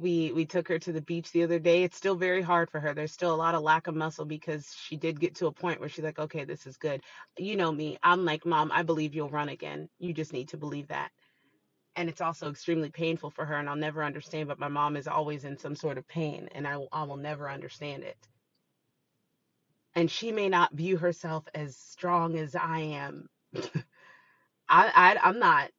we 0.00 0.32
we 0.32 0.46
took 0.46 0.68
her 0.68 0.78
to 0.78 0.92
the 0.92 1.02
beach 1.02 1.32
the 1.32 1.44
other 1.44 1.58
day 1.58 1.84
it's 1.84 1.96
still 1.96 2.16
very 2.16 2.42
hard 2.42 2.70
for 2.70 2.80
her 2.80 2.94
there's 2.94 3.12
still 3.12 3.34
a 3.34 3.36
lot 3.36 3.54
of 3.54 3.62
lack 3.62 3.86
of 3.88 3.96
muscle 3.96 4.24
because 4.26 4.74
she 4.74 4.96
did 4.96 5.20
get 5.20 5.34
to 5.36 5.46
a 5.46 5.52
point 5.52 5.80
where 5.80 5.88
she's 5.88 6.04
like 6.04 6.18
okay 6.18 6.44
this 6.44 6.66
is 6.66 6.76
good 6.78 7.02
you 7.38 7.56
know 7.56 7.72
me 7.72 7.98
i'm 8.02 8.24
like 8.24 8.46
mom 8.46 8.70
i 8.72 8.82
believe 8.82 9.14
you'll 9.14 9.30
run 9.30 9.50
again 9.50 9.88
you 10.00 10.12
just 10.14 10.32
need 10.32 10.48
to 10.48 10.58
believe 10.58 10.88
that 10.88 11.10
and 11.96 12.08
it's 12.08 12.22
also 12.22 12.50
extremely 12.50 12.90
painful 12.90 13.30
for 13.30 13.44
her 13.46 13.56
and 13.56 13.68
i'll 13.68 13.76
never 13.76 14.04
understand 14.04 14.48
but 14.48 14.60
my 14.60 14.68
mom 14.68 14.96
is 14.96 15.08
always 15.08 15.44
in 15.44 15.58
some 15.58 15.76
sort 15.76 15.98
of 15.98 16.08
pain 16.08 16.48
and 16.54 16.66
i, 16.68 16.76
I 16.92 17.04
will 17.04 17.18
never 17.18 17.50
understand 17.50 18.04
it 18.04 18.16
and 19.96 20.10
she 20.10 20.32
may 20.32 20.48
not 20.50 20.74
view 20.74 20.98
herself 20.98 21.44
as 21.54 21.76
strong 21.76 22.38
as 22.38 22.56
I 22.56 22.80
am. 22.80 23.28
I, 23.56 23.60
I 24.70 25.18
I'm 25.22 25.40
not 25.40 25.70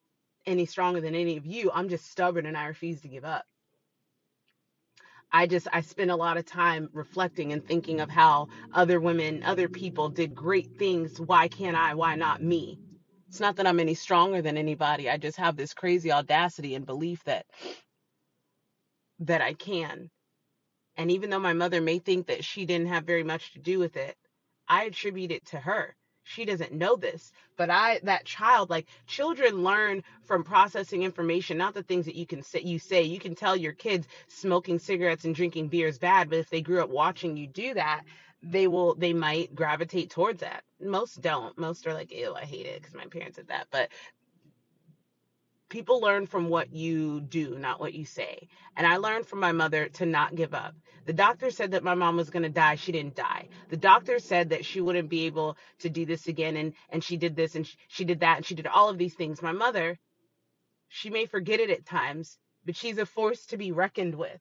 any 0.48 0.66
stronger 0.68 1.02
than 1.02 1.16
any 1.16 1.38
of 1.38 1.48
you. 1.48 1.72
I'm 1.74 1.90
just 1.90 2.12
stubborn 2.12 2.48
and 2.48 2.58
I 2.58 2.68
refuse 2.68 3.02
to 3.04 3.10
give 3.10 3.26
up. 3.26 3.46
I 5.32 5.48
just 5.48 5.68
I 5.74 5.82
spend 5.82 6.12
a 6.12 6.16
lot 6.16 6.38
of 6.38 6.46
time 6.46 6.90
reflecting 6.94 7.54
and 7.54 7.66
thinking 7.66 8.02
of 8.02 8.10
how 8.10 8.48
other 8.74 9.00
women, 9.00 9.44
other 9.44 9.70
people 9.70 10.10
did 10.10 10.36
great 10.36 10.78
things. 10.80 11.20
Why 11.20 11.48
can't 11.50 11.78
I? 11.78 11.96
Why 11.96 12.16
not 12.16 12.44
me? 12.44 12.80
It's 13.30 13.40
not 13.40 13.58
that 13.58 13.68
I'm 13.68 13.80
any 13.80 13.96
stronger 13.96 14.42
than 14.42 14.58
anybody. 14.58 15.10
I 15.10 15.18
just 15.18 15.38
have 15.38 15.58
this 15.58 15.74
crazy 15.76 16.12
audacity 16.12 16.76
and 16.76 16.86
belief 16.86 17.24
that 17.26 17.46
that 19.20 19.42
I 19.42 19.54
can. 19.54 20.10
And 20.98 21.12
even 21.12 21.30
though 21.30 21.40
my 21.40 21.54
mother 21.54 21.82
may 21.82 22.00
think 22.00 22.28
that 22.28 22.46
she 22.46 22.66
didn't 22.66 22.88
have 22.88 23.06
very 23.06 23.24
much 23.24 23.54
to 23.54 23.60
do 23.60 23.80
with 23.80 23.98
it, 23.98 24.16
I 24.68 24.86
attribute 24.86 25.32
it 25.32 25.46
to 25.48 25.60
her. 25.60 25.96
She 26.30 26.46
doesn't 26.46 26.72
know 26.72 26.96
this, 26.96 27.32
but 27.58 27.72
I, 27.72 28.02
that 28.04 28.24
child, 28.24 28.70
like 28.70 28.86
children 29.08 29.64
learn 29.64 30.04
from 30.26 30.44
processing 30.44 31.02
information, 31.02 31.58
not 31.58 31.74
the 31.74 31.82
things 31.82 32.06
that 32.06 32.14
you 32.14 32.28
can 32.28 32.44
say. 32.44 32.62
You 32.62 32.78
say 32.78 33.02
you 33.02 33.20
can 33.20 33.34
tell 33.34 33.56
your 33.56 33.74
kids 33.74 34.08
smoking 34.28 34.78
cigarettes 34.78 35.26
and 35.26 35.34
drinking 35.34 35.70
beer 35.70 35.88
is 35.88 35.98
bad, 35.98 36.30
but 36.30 36.38
if 36.38 36.52
they 36.52 36.62
grew 36.62 36.84
up 36.84 36.90
watching 36.92 37.36
you 37.36 37.48
do 37.48 37.74
that, 37.74 38.04
they 38.44 38.68
will, 38.68 38.94
they 38.94 39.12
might 39.12 39.56
gravitate 39.56 40.12
towards 40.12 40.42
that. 40.42 40.64
Most 40.80 41.20
don't. 41.20 41.58
Most 41.58 41.88
are 41.88 41.96
like, 41.96 42.12
ew, 42.12 42.36
I 42.36 42.46
hate 42.46 42.68
it 42.68 42.80
because 42.80 42.94
my 42.94 43.06
parents 43.06 43.38
did 43.38 43.48
that. 43.48 43.66
But 43.72 43.90
people 45.70 46.02
learn 46.02 46.26
from 46.26 46.50
what 46.50 46.74
you 46.74 47.22
do, 47.22 47.58
not 47.58 47.80
what 47.80 47.94
you 47.94 48.06
say. 48.06 48.48
And 48.76 48.86
I 48.86 48.98
learned 48.98 49.28
from 49.28 49.40
my 49.40 49.52
mother 49.52 49.88
to 49.90 50.06
not 50.06 50.36
give 50.36 50.54
up. 50.54 50.76
The 51.06 51.14
doctor 51.14 51.52
said 51.52 51.72
that 51.72 51.84
my 51.84 51.96
mom 51.96 52.18
was 52.18 52.30
going 52.30 52.44
to 52.44 52.50
die. 52.50 52.76
She 52.76 52.92
didn't 52.92 53.16
die. 53.16 53.48
The 53.70 53.78
doctor 53.78 54.20
said 54.20 54.50
that 54.50 54.66
she 54.66 54.82
wouldn't 54.82 55.10
be 55.10 55.26
able 55.26 55.58
to 55.80 55.90
do 55.90 56.06
this 56.06 56.28
again. 56.28 56.58
And, 56.58 56.74
and 56.90 57.04
she 57.04 57.18
did 57.18 57.36
this 57.36 57.56
and 57.56 57.66
she, 57.66 57.78
she 57.88 58.06
did 58.06 58.20
that 58.20 58.38
and 58.38 58.46
she 58.46 58.56
did 58.56 58.68
all 58.68 58.90
of 58.90 58.98
these 58.98 59.14
things. 59.14 59.42
My 59.42 59.52
mother, 59.52 59.98
she 60.90 61.10
may 61.10 61.26
forget 61.26 61.60
it 61.60 61.70
at 61.70 61.86
times, 61.86 62.38
but 62.66 62.76
she's 62.76 62.98
a 62.98 63.06
force 63.06 63.46
to 63.48 63.58
be 63.58 63.72
reckoned 63.72 64.16
with. 64.16 64.40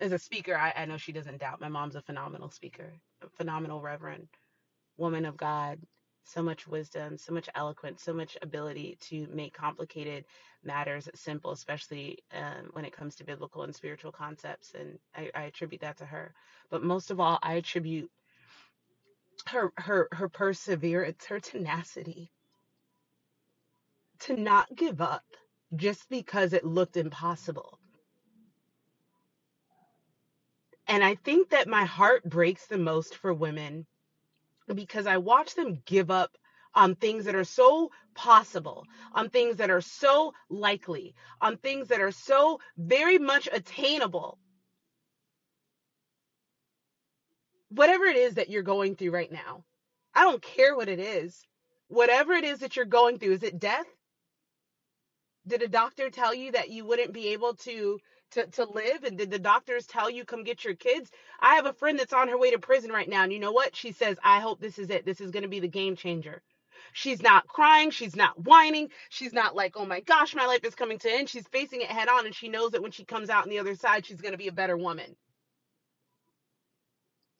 As 0.00 0.12
a 0.12 0.18
speaker, 0.18 0.56
I, 0.56 0.72
I 0.76 0.84
know 0.86 0.96
she 0.96 1.12
doesn't 1.12 1.38
doubt. 1.38 1.60
My 1.60 1.68
mom's 1.68 1.94
a 1.94 2.02
phenomenal 2.02 2.50
speaker, 2.50 2.92
a 3.22 3.28
phenomenal 3.36 3.80
reverend, 3.80 4.28
woman 4.96 5.24
of 5.24 5.36
God, 5.36 5.78
so 6.24 6.42
much 6.42 6.66
wisdom, 6.66 7.18
so 7.18 7.32
much 7.32 7.48
eloquence, 7.54 8.02
so 8.02 8.12
much 8.12 8.36
ability 8.42 8.98
to 9.02 9.26
make 9.32 9.54
complicated 9.54 10.24
matters 10.64 11.08
simple, 11.14 11.52
especially 11.52 12.18
um, 12.34 12.70
when 12.72 12.84
it 12.84 12.96
comes 12.96 13.16
to 13.16 13.24
biblical 13.24 13.62
and 13.62 13.74
spiritual 13.74 14.12
concepts. 14.12 14.72
And 14.78 14.98
I, 15.14 15.30
I 15.34 15.42
attribute 15.44 15.82
that 15.82 15.98
to 15.98 16.06
her. 16.06 16.34
But 16.70 16.82
most 16.82 17.10
of 17.10 17.20
all, 17.20 17.38
I 17.42 17.54
attribute 17.54 18.10
her 19.46 19.72
her 19.76 20.08
her 20.12 20.28
perseverance, 20.28 21.24
her 21.26 21.40
tenacity 21.40 22.30
to 24.20 24.36
not 24.36 24.74
give 24.74 25.00
up 25.00 25.24
just 25.76 26.08
because 26.08 26.52
it 26.52 26.64
looked 26.64 26.96
impossible. 26.96 27.78
And 30.86 31.02
I 31.02 31.14
think 31.14 31.50
that 31.50 31.68
my 31.68 31.84
heart 31.84 32.24
breaks 32.24 32.66
the 32.66 32.78
most 32.78 33.16
for 33.16 33.32
women 33.32 33.86
because 34.72 35.06
I 35.06 35.18
watch 35.18 35.54
them 35.54 35.82
give 35.84 36.10
up 36.10 36.36
on 36.74 36.94
things 36.94 37.24
that 37.26 37.34
are 37.34 37.44
so 37.44 37.90
possible, 38.14 38.84
on 39.12 39.28
things 39.28 39.56
that 39.56 39.70
are 39.70 39.80
so 39.80 40.32
likely, 40.48 41.14
on 41.40 41.56
things 41.56 41.88
that 41.88 42.00
are 42.00 42.10
so 42.12 42.60
very 42.76 43.18
much 43.18 43.48
attainable. 43.52 44.38
Whatever 47.68 48.04
it 48.04 48.16
is 48.16 48.34
that 48.34 48.50
you're 48.50 48.62
going 48.62 48.96
through 48.96 49.10
right 49.10 49.30
now, 49.30 49.64
I 50.14 50.22
don't 50.22 50.42
care 50.42 50.76
what 50.76 50.88
it 50.88 51.00
is. 51.00 51.46
Whatever 51.88 52.32
it 52.32 52.44
is 52.44 52.60
that 52.60 52.76
you're 52.76 52.84
going 52.84 53.18
through, 53.18 53.32
is 53.32 53.42
it 53.42 53.58
death? 53.58 53.86
Did 55.46 55.62
a 55.62 55.68
doctor 55.68 56.08
tell 56.08 56.34
you 56.34 56.52
that 56.52 56.70
you 56.70 56.84
wouldn't 56.84 57.12
be 57.12 57.28
able 57.28 57.54
to 57.54 57.98
to 58.32 58.46
to 58.48 58.64
live 58.64 59.04
and 59.04 59.18
did 59.18 59.30
the 59.30 59.38
doctors 59.38 59.86
tell 59.86 60.10
you 60.10 60.24
come 60.24 60.44
get 60.44 60.64
your 60.64 60.74
kids? 60.74 61.10
I 61.40 61.56
have 61.56 61.66
a 61.66 61.72
friend 61.72 61.98
that's 61.98 62.12
on 62.12 62.28
her 62.28 62.38
way 62.38 62.50
to 62.52 62.58
prison 62.58 62.90
right 62.90 63.08
now 63.08 63.22
and 63.24 63.32
you 63.32 63.40
know 63.40 63.52
what? 63.52 63.76
She 63.76 63.92
says, 63.92 64.18
"I 64.24 64.40
hope 64.40 64.60
this 64.60 64.78
is 64.78 64.90
it. 64.90 65.04
This 65.06 65.20
is 65.20 65.30
going 65.30 65.42
to 65.44 65.48
be 65.48 65.60
the 65.60 65.68
game 65.68 65.96
changer." 65.96 66.42
She's 66.92 67.22
not 67.22 67.46
crying, 67.48 67.90
she's 67.90 68.16
not 68.16 68.38
whining, 68.44 68.90
she's 69.10 69.32
not 69.32 69.56
like, 69.56 69.76
"Oh 69.76 69.86
my 69.86 70.00
gosh, 70.00 70.34
my 70.34 70.46
life 70.46 70.64
is 70.64 70.74
coming 70.74 70.98
to 71.00 71.08
an 71.08 71.20
end." 71.20 71.30
She's 71.30 71.48
facing 71.48 71.80
it 71.82 71.90
head 71.90 72.08
on 72.08 72.26
and 72.26 72.34
she 72.34 72.48
knows 72.48 72.72
that 72.72 72.82
when 72.82 72.92
she 72.92 73.04
comes 73.04 73.30
out 73.30 73.44
on 73.44 73.50
the 73.50 73.58
other 73.60 73.74
side, 73.76 74.06
she's 74.06 74.20
going 74.20 74.32
to 74.32 74.38
be 74.38 74.48
a 74.48 74.52
better 74.52 74.76
woman. 74.76 75.16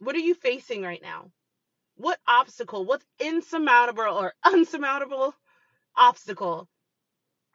What 0.01 0.17
are 0.17 0.21
you 0.21 0.35
facing 0.35 0.83
right 0.83 1.03
now? 1.03 1.31
What 1.97 2.21
obstacle, 2.27 2.85
what's 2.85 3.07
insurmountable 3.21 4.05
or 4.05 4.35
unsurmountable 4.45 5.35
obstacle 5.97 6.69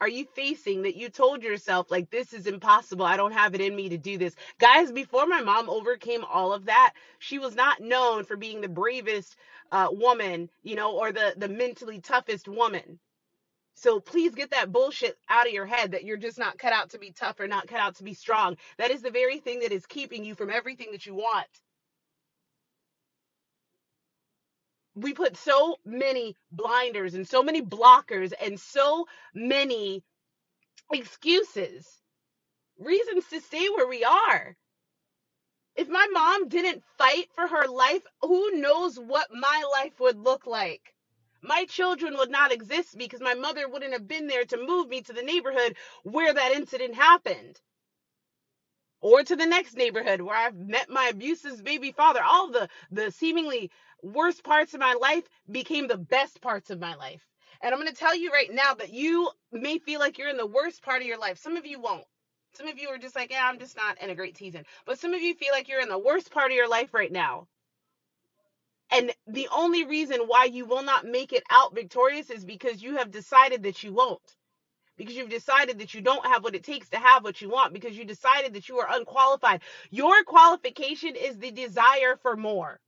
are 0.02 0.10
you 0.10 0.26
facing 0.36 0.84
that 0.84 0.96
you 0.96 1.10
told 1.10 1.44
yourself 1.44 1.92
like 1.92 2.10
this 2.10 2.34
is 2.34 2.48
impossible. 2.48 3.06
I 3.06 3.18
don't 3.18 3.34
have 3.34 3.56
it 3.56 3.62
in 3.62 3.76
me 3.76 3.90
to 3.90 3.98
do 3.98 4.18
this. 4.18 4.36
Guys 4.60 4.92
before 4.92 5.28
my 5.28 5.42
mom 5.42 5.70
overcame 5.70 6.24
all 6.24 6.54
of 6.54 6.66
that 6.66 6.94
she 7.20 7.40
was 7.40 7.56
not 7.56 7.82
known 7.82 8.24
for 8.26 8.38
being 8.38 8.62
the 8.62 8.70
bravest 8.70 9.36
uh, 9.72 9.90
woman 9.92 10.50
you 10.64 10.76
know 10.76 10.98
or 10.98 11.12
the 11.12 11.34
the 11.38 11.50
mentally 11.50 12.00
toughest 12.00 12.48
woman. 12.48 13.00
So 13.76 14.00
please 14.02 14.36
get 14.36 14.52
that 14.52 14.72
bullshit 14.72 15.18
out 15.30 15.48
of 15.48 15.54
your 15.54 15.66
head 15.66 15.92
that 15.92 16.04
you're 16.04 16.18
just 16.18 16.38
not 16.38 16.58
cut 16.58 16.74
out 16.74 16.90
to 16.92 17.00
be 17.00 17.12
tough 17.12 17.40
or 17.40 17.48
not 17.48 17.68
cut 17.68 17.80
out 17.80 17.96
to 17.98 18.04
be 18.04 18.14
strong. 18.14 18.58
That 18.78 18.92
is 18.92 19.02
the 19.02 19.12
very 19.12 19.40
thing 19.40 19.60
that 19.62 19.72
is 19.72 19.86
keeping 19.86 20.26
you 20.26 20.36
from 20.36 20.50
everything 20.50 20.90
that 20.92 21.06
you 21.06 21.16
want 21.16 21.48
we 25.04 25.14
put 25.14 25.38
so 25.38 25.78
many 25.86 26.36
blinders 26.52 27.14
and 27.16 27.28
so 27.28 27.44
many 27.44 27.62
blockers 27.62 28.34
and 28.42 28.60
so 28.60 29.08
many 29.34 30.04
excuses, 30.92 31.88
reasons 32.78 33.26
to 33.30 33.42
stay 33.42 33.70
where 33.70 33.88
we 33.88 34.04
are. 34.04 34.56
If 35.76 35.88
my 35.88 36.08
mom 36.12 36.50
didn't 36.50 36.84
fight 36.98 37.30
for 37.34 37.48
her 37.48 37.68
life, 37.68 38.04
who 38.22 38.52
knows 38.60 39.00
what 39.00 39.28
my 39.32 39.64
life 39.74 40.00
would 40.00 40.18
look 40.18 40.46
like? 40.46 40.94
My 41.42 41.66
children 41.66 42.18
would 42.18 42.30
not 42.30 42.52
exist 42.52 42.98
because 42.98 43.22
my 43.22 43.34
mother 43.34 43.70
wouldn't 43.70 43.94
have 43.94 44.08
been 44.08 44.28
there 44.28 44.44
to 44.46 44.58
move 44.58 44.90
me 44.90 45.02
to 45.04 45.14
the 45.14 45.24
neighborhood 45.24 45.78
where 46.04 46.34
that 46.34 46.52
incident 46.52 46.96
happened 46.96 47.62
or 49.02 49.24
to 49.24 49.36
the 49.36 49.46
next 49.46 49.76
neighborhood 49.76 50.22
where 50.22 50.36
I've 50.36 50.56
met 50.56 50.90
my 50.90 51.08
abusive 51.08 51.64
baby 51.64 51.92
father. 51.92 52.22
All 52.22 52.50
the 52.52 52.68
the 52.92 53.12
seemingly 53.12 53.72
worst 54.04 54.44
parts 54.44 54.74
of 54.74 54.80
my 54.80 54.94
life 54.94 55.24
became 55.52 55.88
the 55.88 55.98
best 55.98 56.42
parts 56.42 56.70
of 56.70 56.80
my 56.80 56.96
life. 56.96 57.26
And 57.62 57.74
I'm 57.74 57.80
going 57.82 57.92
to 57.92 57.98
tell 57.98 58.16
you 58.16 58.32
right 58.32 58.52
now 58.52 58.74
that 58.76 58.94
you 58.94 59.30
may 59.52 59.80
feel 59.80 60.00
like 60.00 60.18
you're 60.18 60.30
in 60.30 60.38
the 60.38 60.46
worst 60.46 60.82
part 60.82 61.02
of 61.02 61.08
your 61.08 61.20
life. 61.20 61.38
Some 61.38 61.58
of 61.58 61.66
you 61.66 61.80
won't. 61.80 62.06
Some 62.54 62.68
of 62.68 62.80
you 62.80 62.90
are 62.90 62.98
just 62.98 63.16
like, 63.16 63.32
yeah, 63.32 63.48
I'm 63.48 63.60
just 63.60 63.76
not 63.76 64.02
in 64.02 64.10
a 64.10 64.16
great 64.16 64.38
season. 64.38 64.64
But 64.86 65.00
some 65.00 65.14
of 65.14 65.22
you 65.22 65.36
feel 65.36 65.52
like 65.52 65.68
you're 65.68 65.82
in 65.82 65.90
the 65.90 66.00
worst 66.00 66.32
part 66.32 66.52
of 66.52 66.56
your 66.56 66.70
life 66.70 66.94
right 66.94 67.12
now. 67.12 67.48
And 68.92 69.14
the 69.28 69.50
only 69.52 69.86
reason 69.86 70.22
why 70.26 70.46
you 70.46 70.66
will 70.66 70.82
not 70.82 71.06
make 71.06 71.32
it 71.32 71.44
out 71.52 71.76
victorious 71.76 72.30
is 72.30 72.44
because 72.44 72.82
you 72.82 72.98
have 72.98 73.12
decided 73.12 73.64
that 73.64 73.84
you 73.84 73.94
won't 73.94 74.22
because 75.00 75.16
you've 75.16 75.30
decided 75.30 75.80
that 75.80 75.94
you 75.94 76.02
don't 76.02 76.26
have 76.26 76.44
what 76.44 76.54
it 76.54 76.64
takes 76.64 76.90
to 76.90 76.98
have 76.98 77.24
what 77.24 77.42
you 77.42 77.50
want, 77.50 77.74
because 77.74 77.98
you 77.98 78.04
decided 78.04 78.54
that 78.54 78.68
you 78.68 78.78
are 78.80 78.88
unqualified. 78.92 79.62
Your 79.90 80.24
qualification 80.26 81.16
is 81.16 81.38
the 81.38 81.52
desire 81.52 82.18
for 82.22 82.36
more. 82.36 82.82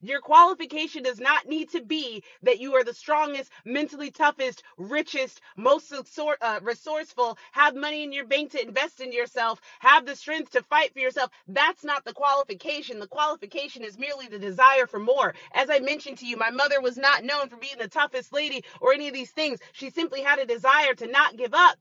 Your 0.00 0.20
qualification 0.20 1.02
does 1.02 1.20
not 1.20 1.46
need 1.48 1.70
to 1.70 1.82
be 1.82 2.22
that 2.42 2.60
you 2.60 2.74
are 2.74 2.84
the 2.84 2.94
strongest, 2.94 3.50
mentally 3.64 4.12
toughest, 4.12 4.62
richest, 4.76 5.40
most 5.56 5.92
uh, 5.92 6.60
resourceful, 6.62 7.36
have 7.52 7.74
money 7.74 8.04
in 8.04 8.12
your 8.12 8.26
bank 8.26 8.52
to 8.52 8.62
invest 8.62 9.00
in 9.00 9.12
yourself, 9.12 9.60
have 9.80 10.06
the 10.06 10.14
strength 10.16 10.52
to 10.52 10.62
fight 10.62 10.92
for 10.92 11.00
yourself. 11.00 11.30
That's 11.48 11.84
not 11.84 12.04
the 12.04 12.12
qualification. 12.14 13.00
The 13.00 13.08
qualification 13.08 13.82
is 13.84 13.98
merely 13.98 14.28
the 14.28 14.38
desire 14.38 14.86
for 14.86 15.00
more. 15.00 15.34
As 15.52 15.68
I 15.70 15.80
mentioned 15.80 16.18
to 16.18 16.26
you, 16.26 16.36
my 16.36 16.50
mother 16.50 16.80
was 16.80 16.96
not 16.96 17.24
known 17.24 17.48
for 17.48 17.56
being 17.56 17.78
the 17.78 17.88
toughest 17.88 18.32
lady 18.32 18.64
or 18.80 18.92
any 18.92 19.08
of 19.08 19.14
these 19.14 19.32
things. 19.32 19.58
She 19.72 19.90
simply 19.90 20.22
had 20.22 20.38
a 20.38 20.46
desire 20.46 20.94
to 20.94 21.08
not 21.08 21.36
give 21.36 21.54
up. 21.54 21.78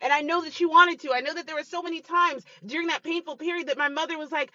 And 0.00 0.12
I 0.12 0.22
know 0.22 0.42
that 0.42 0.54
she 0.54 0.66
wanted 0.66 1.00
to. 1.00 1.12
I 1.14 1.20
know 1.22 1.34
that 1.34 1.46
there 1.46 1.56
were 1.56 1.64
so 1.64 1.82
many 1.82 2.02
times 2.02 2.44
during 2.66 2.88
that 2.88 3.02
painful 3.02 3.36
period 3.36 3.68
that 3.68 3.78
my 3.78 3.88
mother 3.88 4.18
was 4.18 4.32
like, 4.32 4.52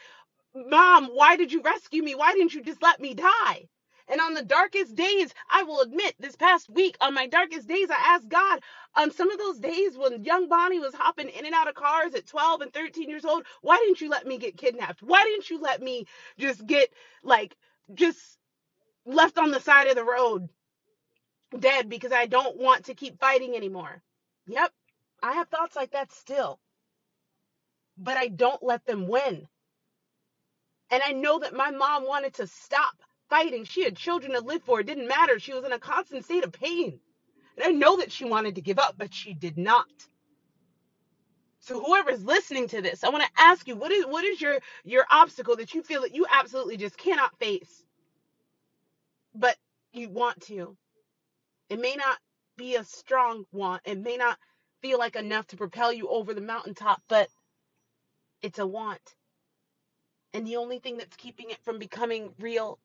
Mom, 0.55 1.07
why 1.07 1.37
did 1.37 1.51
you 1.53 1.61
rescue 1.61 2.03
me? 2.03 2.15
Why 2.15 2.33
didn't 2.33 2.53
you 2.53 2.61
just 2.61 2.81
let 2.81 2.99
me 2.99 3.13
die? 3.13 3.67
And 4.09 4.19
on 4.19 4.33
the 4.33 4.43
darkest 4.43 4.95
days, 4.95 5.33
I 5.49 5.63
will 5.63 5.79
admit, 5.81 6.15
this 6.19 6.35
past 6.35 6.69
week, 6.69 6.97
on 6.99 7.13
my 7.13 7.27
darkest 7.27 7.69
days, 7.69 7.89
I 7.89 8.15
asked 8.15 8.27
God, 8.27 8.59
on 8.95 9.11
some 9.11 9.31
of 9.31 9.39
those 9.39 9.59
days 9.59 9.97
when 9.97 10.25
young 10.25 10.49
Bonnie 10.49 10.79
was 10.81 10.93
hopping 10.93 11.29
in 11.29 11.45
and 11.45 11.55
out 11.55 11.69
of 11.69 11.75
cars 11.75 12.13
at 12.13 12.27
12 12.27 12.61
and 12.61 12.73
13 12.73 13.09
years 13.09 13.23
old, 13.23 13.45
why 13.61 13.77
didn't 13.77 14.01
you 14.01 14.09
let 14.09 14.27
me 14.27 14.37
get 14.37 14.57
kidnapped? 14.57 15.01
Why 15.01 15.23
didn't 15.23 15.49
you 15.49 15.61
let 15.61 15.81
me 15.81 16.05
just 16.37 16.67
get, 16.67 16.89
like, 17.23 17.55
just 17.93 18.19
left 19.05 19.37
on 19.39 19.51
the 19.51 19.61
side 19.61 19.87
of 19.87 19.95
the 19.95 20.05
road 20.05 20.49
dead 21.59 21.89
because 21.89 22.13
I 22.13 22.27
don't 22.27 22.57
want 22.57 22.85
to 22.85 22.95
keep 22.95 23.19
fighting 23.19 23.55
anymore? 23.55 24.03
Yep, 24.47 24.71
I 25.23 25.33
have 25.33 25.49
thoughts 25.49 25.75
like 25.75 25.91
that 25.91 26.11
still, 26.11 26.59
but 27.97 28.17
I 28.17 28.27
don't 28.29 28.63
let 28.63 28.85
them 28.85 29.07
win. 29.07 29.47
And 30.91 31.01
I 31.05 31.13
know 31.13 31.39
that 31.39 31.55
my 31.55 31.71
mom 31.71 32.07
wanted 32.07 32.35
to 32.35 32.47
stop 32.47 32.95
fighting. 33.29 33.65
She 33.65 33.83
had 33.83 33.95
children 33.97 34.33
to 34.33 34.41
live 34.41 34.63
for. 34.63 34.79
It 34.79 34.87
didn't 34.87 35.07
matter. 35.07 35.39
She 35.39 35.53
was 35.53 35.65
in 35.65 35.73
a 35.73 35.79
constant 35.79 36.25
state 36.25 36.43
of 36.45 36.53
pain. 36.53 36.99
And 37.57 37.65
I 37.65 37.71
know 37.71 37.97
that 37.97 38.11
she 38.11 38.25
wanted 38.25 38.55
to 38.55 38.61
give 38.61 38.79
up, 38.79 38.95
but 38.97 39.13
she 39.13 39.33
did 39.33 39.57
not. 39.57 39.87
So 41.59 41.83
whoever's 41.83 42.23
listening 42.25 42.67
to 42.69 42.81
this, 42.81 43.03
I 43.03 43.09
want 43.09 43.23
to 43.23 43.31
ask 43.43 43.67
you, 43.67 43.75
what 43.75 43.91
is 43.91 44.05
what 44.05 44.25
is 44.25 44.41
your 44.41 44.59
your 44.85 45.05
obstacle 45.11 45.57
that 45.57 45.73
you 45.73 45.83
feel 45.83 46.01
that 46.03 46.15
you 46.15 46.25
absolutely 46.31 46.77
just 46.77 46.97
cannot 46.97 47.37
face? 47.39 47.83
But 49.35 49.57
you 49.93 50.09
want 50.09 50.41
to. 50.47 50.77
It 51.69 51.79
may 51.81 51.95
not 51.95 52.17
be 52.57 52.75
a 52.75 52.83
strong 52.83 53.45
want. 53.51 53.81
It 53.85 53.99
may 53.99 54.17
not 54.17 54.37
feel 54.81 54.99
like 54.99 55.15
enough 55.15 55.47
to 55.47 55.57
propel 55.57 55.93
you 55.93 56.09
over 56.09 56.33
the 56.33 56.41
mountaintop, 56.41 57.01
but 57.09 57.29
it's 58.41 58.59
a 58.59 58.67
want. 58.67 59.01
And 60.33 60.47
the 60.47 60.57
only 60.57 60.79
thing 60.79 60.97
that's 60.97 61.15
keeping 61.15 61.51
it 61.51 61.63
from 61.63 61.79
becoming 61.79 62.33
real 62.39 62.79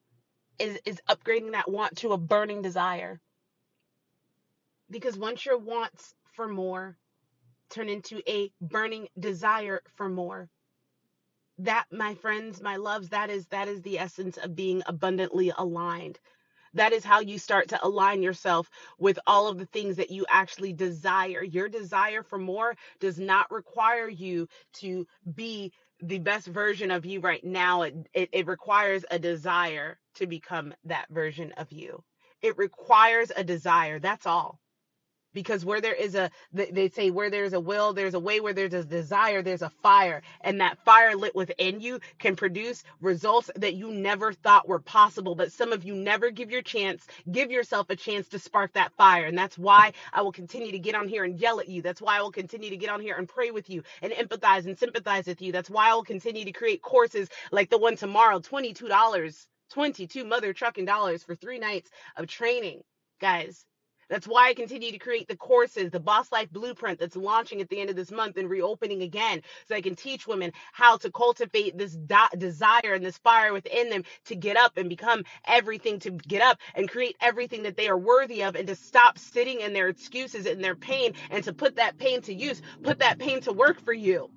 is, 0.58 0.78
is 0.84 1.00
upgrading 1.08 1.52
that 1.52 1.70
want 1.70 1.96
to 1.98 2.12
a 2.12 2.18
burning 2.18 2.62
desire. 2.62 3.20
Because 4.90 5.16
once 5.16 5.44
your 5.46 5.58
wants 5.58 6.14
for 6.34 6.48
more 6.48 6.96
turn 7.70 7.88
into 7.88 8.22
a 8.28 8.50
burning 8.60 9.08
desire 9.18 9.82
for 9.96 10.08
more, 10.08 10.48
that 11.58 11.86
my 11.90 12.14
friends 12.14 12.60
my 12.62 12.76
loves 12.76 13.08
that 13.08 13.30
is 13.30 13.46
that 13.48 13.68
is 13.68 13.82
the 13.82 13.98
essence 13.98 14.36
of 14.36 14.54
being 14.54 14.82
abundantly 14.86 15.52
aligned 15.56 16.18
that 16.74 16.92
is 16.92 17.02
how 17.02 17.20
you 17.20 17.38
start 17.38 17.68
to 17.68 17.84
align 17.84 18.22
yourself 18.22 18.70
with 18.98 19.18
all 19.26 19.48
of 19.48 19.58
the 19.58 19.66
things 19.66 19.96
that 19.96 20.10
you 20.10 20.24
actually 20.28 20.72
desire 20.72 21.42
your 21.42 21.68
desire 21.68 22.22
for 22.22 22.38
more 22.38 22.76
does 23.00 23.18
not 23.18 23.50
require 23.50 24.08
you 24.08 24.48
to 24.72 25.06
be 25.34 25.72
the 26.02 26.18
best 26.18 26.46
version 26.48 26.90
of 26.90 27.06
you 27.06 27.20
right 27.20 27.44
now 27.44 27.82
it, 27.82 27.94
it, 28.14 28.28
it 28.32 28.46
requires 28.46 29.04
a 29.10 29.18
desire 29.18 29.98
to 30.14 30.26
become 30.26 30.74
that 30.84 31.06
version 31.10 31.52
of 31.56 31.70
you. 31.72 32.02
It 32.42 32.56
requires 32.58 33.32
a 33.36 33.44
desire 33.44 33.98
that's 33.98 34.26
all 34.26 34.60
because 35.32 35.64
where 35.64 35.80
there 35.80 35.94
is 35.94 36.14
a 36.14 36.30
they 36.52 36.88
say 36.88 37.10
where 37.10 37.30
there's 37.30 37.52
a 37.52 37.60
will 37.60 37.92
there's 37.92 38.14
a 38.14 38.20
way 38.20 38.40
where 38.40 38.52
there's 38.52 38.74
a 38.74 38.84
desire 38.84 39.42
there's 39.42 39.62
a 39.62 39.70
fire. 39.82 40.22
And 40.40 40.60
that 40.60 40.78
fire 40.84 41.16
lit 41.16 41.34
within 41.34 41.80
you 41.80 42.00
can 42.18 42.36
produce 42.36 42.84
results 43.00 43.50
that 43.56 43.74
you 43.74 43.92
never 43.92 44.32
thought 44.32 44.68
were 44.68 44.78
possible. 44.80 45.34
But 45.34 45.52
some 45.52 45.72
of 45.72 45.84
you 45.84 45.94
never 45.94 46.30
give 46.30 46.50
your 46.50 46.62
chance 46.62 47.06
give 47.30 47.50
yourself 47.50 47.90
a 47.90 47.96
chance 47.96 48.28
to 48.28 48.38
spark 48.38 48.72
that 48.74 48.92
fire. 48.96 49.26
And 49.26 49.36
that's 49.36 49.58
why 49.58 49.92
I 50.12 50.22
will 50.22 50.32
continue 50.32 50.72
to 50.72 50.78
get 50.78 50.94
on 50.94 51.08
here 51.08 51.24
and 51.24 51.38
yell 51.38 51.60
at 51.60 51.68
you. 51.68 51.82
That's 51.82 52.00
why 52.00 52.18
I 52.18 52.22
will 52.22 52.32
continue 52.32 52.70
to 52.70 52.76
get 52.76 52.90
on 52.90 53.00
here 53.00 53.16
and 53.16 53.28
pray 53.28 53.50
with 53.50 53.70
you 53.70 53.82
and 54.02 54.12
empathize 54.12 54.66
and 54.66 54.78
sympathize 54.78 55.26
with 55.26 55.42
you. 55.42 55.52
That's 55.52 55.70
why 55.70 55.90
I 55.90 55.94
will 55.94 56.04
continue 56.04 56.44
to 56.44 56.52
create 56.52 56.82
courses 56.82 57.28
like 57.52 57.70
the 57.70 57.78
one 57.78 57.96
tomorrow 57.96 58.40
$22 58.40 59.46
22 59.70 60.24
mother 60.24 60.52
trucking 60.54 60.86
dollars 60.86 61.22
for 61.22 61.34
3 61.34 61.58
nights 61.58 61.90
of 62.16 62.26
training. 62.26 62.82
Guys 63.20 63.66
that's 64.08 64.26
why 64.28 64.48
I 64.48 64.54
continue 64.54 64.92
to 64.92 64.98
create 64.98 65.28
the 65.28 65.36
courses, 65.36 65.90
the 65.90 66.00
Boss 66.00 66.32
Life 66.32 66.50
Blueprint 66.50 66.98
that's 67.00 67.16
launching 67.16 67.60
at 67.60 67.68
the 67.68 67.80
end 67.80 67.90
of 67.90 67.96
this 67.96 68.10
month 68.10 68.36
and 68.36 68.48
reopening 68.50 69.02
again, 69.02 69.42
so 69.68 69.74
I 69.74 69.80
can 69.80 69.96
teach 69.96 70.26
women 70.26 70.52
how 70.72 70.96
to 70.98 71.10
cultivate 71.10 71.78
this 71.78 71.92
do- 71.94 72.38
desire 72.38 72.94
and 72.94 73.04
this 73.04 73.18
fire 73.18 73.52
within 73.52 73.90
them 73.90 74.04
to 74.26 74.36
get 74.36 74.56
up 74.56 74.76
and 74.76 74.88
become 74.88 75.24
everything 75.46 75.98
to 76.00 76.10
get 76.10 76.42
up 76.42 76.58
and 76.74 76.88
create 76.88 77.16
everything 77.20 77.62
that 77.64 77.76
they 77.76 77.88
are 77.88 77.98
worthy 77.98 78.42
of 78.44 78.56
and 78.56 78.68
to 78.68 78.74
stop 78.74 79.18
sitting 79.18 79.60
in 79.60 79.72
their 79.72 79.88
excuses 79.88 80.46
and 80.46 80.62
their 80.62 80.76
pain 80.76 81.12
and 81.30 81.44
to 81.44 81.52
put 81.52 81.76
that 81.76 81.98
pain 81.98 82.20
to 82.22 82.34
use, 82.34 82.62
put 82.82 82.98
that 83.00 83.18
pain 83.18 83.40
to 83.42 83.52
work 83.52 83.80
for 83.84 83.92
you. 83.92 84.30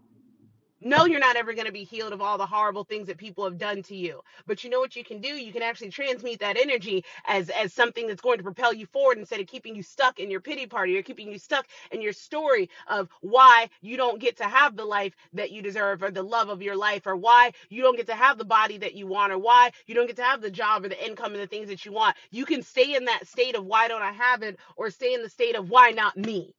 No, 0.82 1.06
you're 1.06 1.20
not 1.20 1.36
ever 1.38 1.54
going 1.54 1.66
to 1.66 1.72
be 1.72 1.84
healed 1.86 2.14
of 2.14 2.22
all 2.22 2.38
the 2.38 2.46
horrible 2.46 2.84
things 2.84 3.08
that 3.08 3.18
people 3.18 3.44
have 3.46 3.58
done 3.58 3.82
to 3.84 3.96
you. 3.96 4.22
But 4.46 4.64
you 4.64 4.70
know 4.70 4.80
what 4.80 4.96
you 4.96 5.04
can 5.04 5.20
do? 5.22 5.30
You 5.30 5.52
can 5.52 5.64
actually 5.64 5.90
transmute 5.90 6.40
that 6.40 6.58
energy 6.58 7.04
as 7.26 7.50
as 7.50 7.74
something 7.74 8.08
that's 8.08 8.22
going 8.22 8.38
to 8.38 8.44
propel 8.44 8.74
you 8.74 8.86
forward 8.88 9.18
instead 9.18 9.40
of 9.40 9.48
keeping 9.48 9.76
you 9.76 9.84
stuck 9.84 10.20
in 10.20 10.30
your 10.32 10.42
pity 10.42 10.68
party 10.68 10.98
or 10.98 11.02
keeping 11.02 11.32
you 11.32 11.40
stuck 11.40 11.66
in 11.92 12.02
your 12.02 12.14
story 12.14 12.70
of 12.90 13.10
why 13.22 13.70
you 13.82 13.98
don't 13.98 14.20
get 14.22 14.38
to 14.38 14.44
have 14.46 14.76
the 14.76 14.86
life 14.86 15.16
that 15.34 15.52
you 15.52 15.64
deserve 15.64 16.04
or 16.04 16.12
the 16.12 16.24
love 16.24 16.50
of 16.50 16.62
your 16.62 16.76
life 16.76 17.08
or 17.08 17.16
why 17.16 17.52
you 17.70 17.82
don't 17.82 17.98
get 17.98 18.08
to 18.08 18.16
have 18.16 18.38
the 18.38 18.46
body 18.46 18.78
that 18.78 18.94
you 18.96 19.08
want 19.08 19.34
or 19.34 19.40
why 19.40 19.72
you 19.88 19.96
don't 19.96 20.08
get 20.08 20.18
to 20.18 20.24
have 20.24 20.42
the 20.42 20.52
job 20.52 20.86
or 20.86 20.90
the 20.90 21.06
income 21.06 21.34
and 21.34 21.42
the 21.42 21.48
things 21.48 21.70
that 21.70 21.86
you 21.86 21.92
want. 21.92 22.16
You 22.32 22.46
can 22.46 22.62
stay 22.64 22.96
in 22.96 23.06
that 23.06 23.28
state 23.28 23.56
of 23.56 23.66
why 23.66 23.88
don't 23.88 24.04
I 24.04 24.12
have 24.14 24.44
it 24.44 24.60
or 24.78 24.92
stay 24.92 25.16
in 25.16 25.24
the 25.24 25.30
state 25.30 25.56
of 25.58 25.70
why 25.72 25.92
not 25.92 26.18
me? 26.18 26.54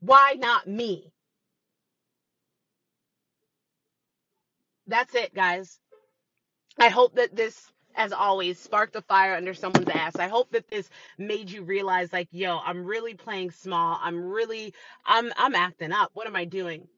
Why 0.00 0.36
not 0.38 0.66
me? 0.68 1.11
That's 4.92 5.14
it, 5.14 5.34
guys. 5.34 5.80
I 6.78 6.90
hope 6.90 7.14
that 7.14 7.34
this, 7.34 7.72
as 7.94 8.12
always, 8.12 8.58
sparked 8.58 8.94
a 8.94 9.00
fire 9.00 9.34
under 9.34 9.54
someone's 9.54 9.88
ass. 9.88 10.16
I 10.16 10.28
hope 10.28 10.52
that 10.52 10.68
this 10.68 10.90
made 11.16 11.50
you 11.50 11.62
realize, 11.62 12.12
like, 12.12 12.28
yo, 12.30 12.58
I'm 12.58 12.84
really 12.84 13.14
playing 13.14 13.52
small. 13.52 13.98
I'm 14.02 14.22
really, 14.22 14.74
I'm, 15.06 15.32
I'm 15.38 15.54
acting 15.54 15.92
up. 15.92 16.10
What 16.12 16.26
am 16.26 16.36
I 16.36 16.44
doing? 16.44 16.88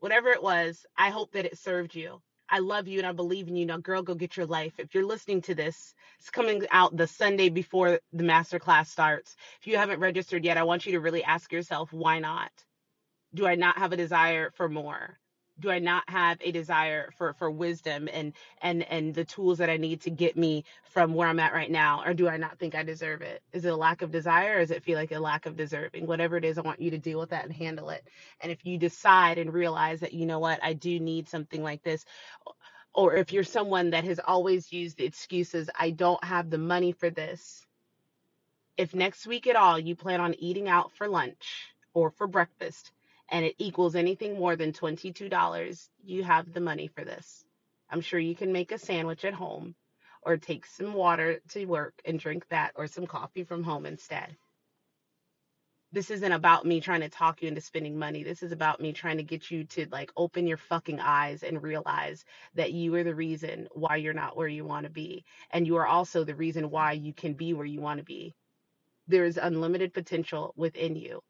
Whatever 0.00 0.28
it 0.28 0.42
was, 0.42 0.84
I 0.98 1.08
hope 1.08 1.32
that 1.32 1.46
it 1.46 1.56
served 1.56 1.94
you. 1.94 2.20
I 2.50 2.58
love 2.58 2.86
you 2.86 2.98
and 2.98 3.06
I 3.06 3.12
believe 3.12 3.48
in 3.48 3.56
you. 3.56 3.64
Now, 3.64 3.78
girl, 3.78 4.02
go 4.02 4.14
get 4.14 4.36
your 4.36 4.44
life. 4.46 4.74
If 4.76 4.94
you're 4.94 5.06
listening 5.06 5.40
to 5.42 5.54
this, 5.54 5.94
it's 6.18 6.28
coming 6.28 6.66
out 6.70 6.98
the 6.98 7.06
Sunday 7.06 7.48
before 7.48 7.98
the 8.12 8.24
masterclass 8.24 8.88
starts. 8.88 9.36
If 9.62 9.66
you 9.66 9.78
haven't 9.78 10.00
registered 10.00 10.44
yet, 10.44 10.58
I 10.58 10.64
want 10.64 10.84
you 10.84 10.92
to 10.92 11.00
really 11.00 11.24
ask 11.24 11.50
yourself, 11.50 11.94
why 11.94 12.18
not? 12.18 12.52
Do 13.32 13.46
I 13.46 13.54
not 13.54 13.78
have 13.78 13.92
a 13.94 13.96
desire 13.96 14.50
for 14.54 14.68
more? 14.68 15.18
Do 15.60 15.70
I 15.70 15.78
not 15.80 16.08
have 16.10 16.38
a 16.42 16.52
desire 16.52 17.10
for 17.18 17.34
for 17.34 17.50
wisdom 17.50 18.08
and 18.12 18.34
and 18.62 18.84
and 18.84 19.14
the 19.14 19.24
tools 19.24 19.58
that 19.58 19.70
I 19.70 19.78
need 19.78 20.02
to 20.02 20.10
get 20.10 20.36
me 20.36 20.64
from 20.84 21.14
where 21.14 21.28
I'm 21.28 21.40
at 21.40 21.54
right 21.54 21.70
now 21.70 22.02
or 22.04 22.14
do 22.14 22.28
I 22.28 22.36
not 22.38 22.58
think 22.58 22.74
I 22.74 22.82
deserve 22.84 23.22
it? 23.22 23.42
Is 23.52 23.64
it 23.64 23.72
a 23.72 23.76
lack 23.76 24.02
of 24.02 24.12
desire 24.12 24.56
or 24.56 24.60
does 24.60 24.72
it 24.72 24.84
feel 24.84 24.98
like 24.98 25.12
a 25.12 25.20
lack 25.20 25.46
of 25.46 25.56
deserving? 25.56 26.06
Whatever 26.06 26.36
it 26.38 26.44
is, 26.44 26.58
I 26.58 26.62
want 26.62 26.80
you 26.80 26.90
to 26.92 26.98
deal 26.98 27.20
with 27.20 27.30
that 27.30 27.44
and 27.44 27.54
handle 27.54 27.90
it. 27.90 28.06
And 28.40 28.52
if 28.52 28.66
you 28.66 28.78
decide 28.78 29.38
and 29.38 29.52
realize 29.52 30.00
that 30.00 30.14
you 30.14 30.26
know 30.26 30.40
what, 30.40 30.60
I 30.64 30.74
do 30.74 31.00
need 31.00 31.28
something 31.28 31.62
like 31.62 31.82
this 31.84 32.04
or 32.94 33.16
if 33.16 33.32
you're 33.32 33.44
someone 33.44 33.90
that 33.90 34.04
has 34.04 34.20
always 34.20 34.72
used 34.72 34.98
the 34.98 35.04
excuses, 35.06 35.70
I 35.78 35.90
don't 35.90 36.22
have 36.24 36.50
the 36.50 36.58
money 36.58 36.92
for 36.92 37.10
this 37.10 37.66
If 38.78 38.94
next 38.94 39.26
week 39.26 39.46
at 39.46 39.56
all 39.56 39.78
you 39.78 39.96
plan 39.96 40.20
on 40.20 40.34
eating 40.34 40.68
out 40.68 40.92
for 40.92 41.08
lunch 41.08 41.74
or 41.94 42.10
for 42.10 42.26
breakfast 42.26 42.92
and 43.30 43.44
it 43.44 43.54
equals 43.58 43.94
anything 43.94 44.38
more 44.38 44.56
than 44.56 44.72
$22, 44.72 45.88
you 46.04 46.24
have 46.24 46.52
the 46.52 46.60
money 46.60 46.88
for 46.88 47.04
this. 47.04 47.44
I'm 47.90 48.00
sure 48.00 48.18
you 48.18 48.34
can 48.34 48.52
make 48.52 48.72
a 48.72 48.78
sandwich 48.78 49.24
at 49.24 49.34
home 49.34 49.74
or 50.22 50.36
take 50.36 50.66
some 50.66 50.94
water 50.94 51.40
to 51.50 51.64
work 51.66 51.94
and 52.04 52.18
drink 52.18 52.46
that 52.48 52.72
or 52.74 52.86
some 52.86 53.06
coffee 53.06 53.44
from 53.44 53.62
home 53.62 53.86
instead. 53.86 54.36
This 55.90 56.10
isn't 56.10 56.32
about 56.32 56.66
me 56.66 56.82
trying 56.82 57.00
to 57.00 57.08
talk 57.08 57.40
you 57.40 57.48
into 57.48 57.62
spending 57.62 57.98
money. 57.98 58.22
This 58.22 58.42
is 58.42 58.52
about 58.52 58.78
me 58.78 58.92
trying 58.92 59.16
to 59.16 59.22
get 59.22 59.50
you 59.50 59.64
to 59.64 59.86
like 59.90 60.12
open 60.18 60.46
your 60.46 60.58
fucking 60.58 61.00
eyes 61.00 61.42
and 61.42 61.62
realize 61.62 62.26
that 62.54 62.72
you 62.72 62.94
are 62.96 63.04
the 63.04 63.14
reason 63.14 63.68
why 63.72 63.96
you're 63.96 64.12
not 64.12 64.36
where 64.36 64.48
you 64.48 64.66
want 64.66 64.84
to 64.84 64.90
be. 64.90 65.24
And 65.50 65.66
you 65.66 65.76
are 65.76 65.86
also 65.86 66.24
the 66.24 66.34
reason 66.34 66.68
why 66.70 66.92
you 66.92 67.14
can 67.14 67.32
be 67.32 67.54
where 67.54 67.64
you 67.64 67.80
want 67.80 67.98
to 67.98 68.04
be. 68.04 68.34
There 69.06 69.24
is 69.24 69.38
unlimited 69.38 69.94
potential 69.94 70.52
within 70.56 70.94
you 70.94 71.22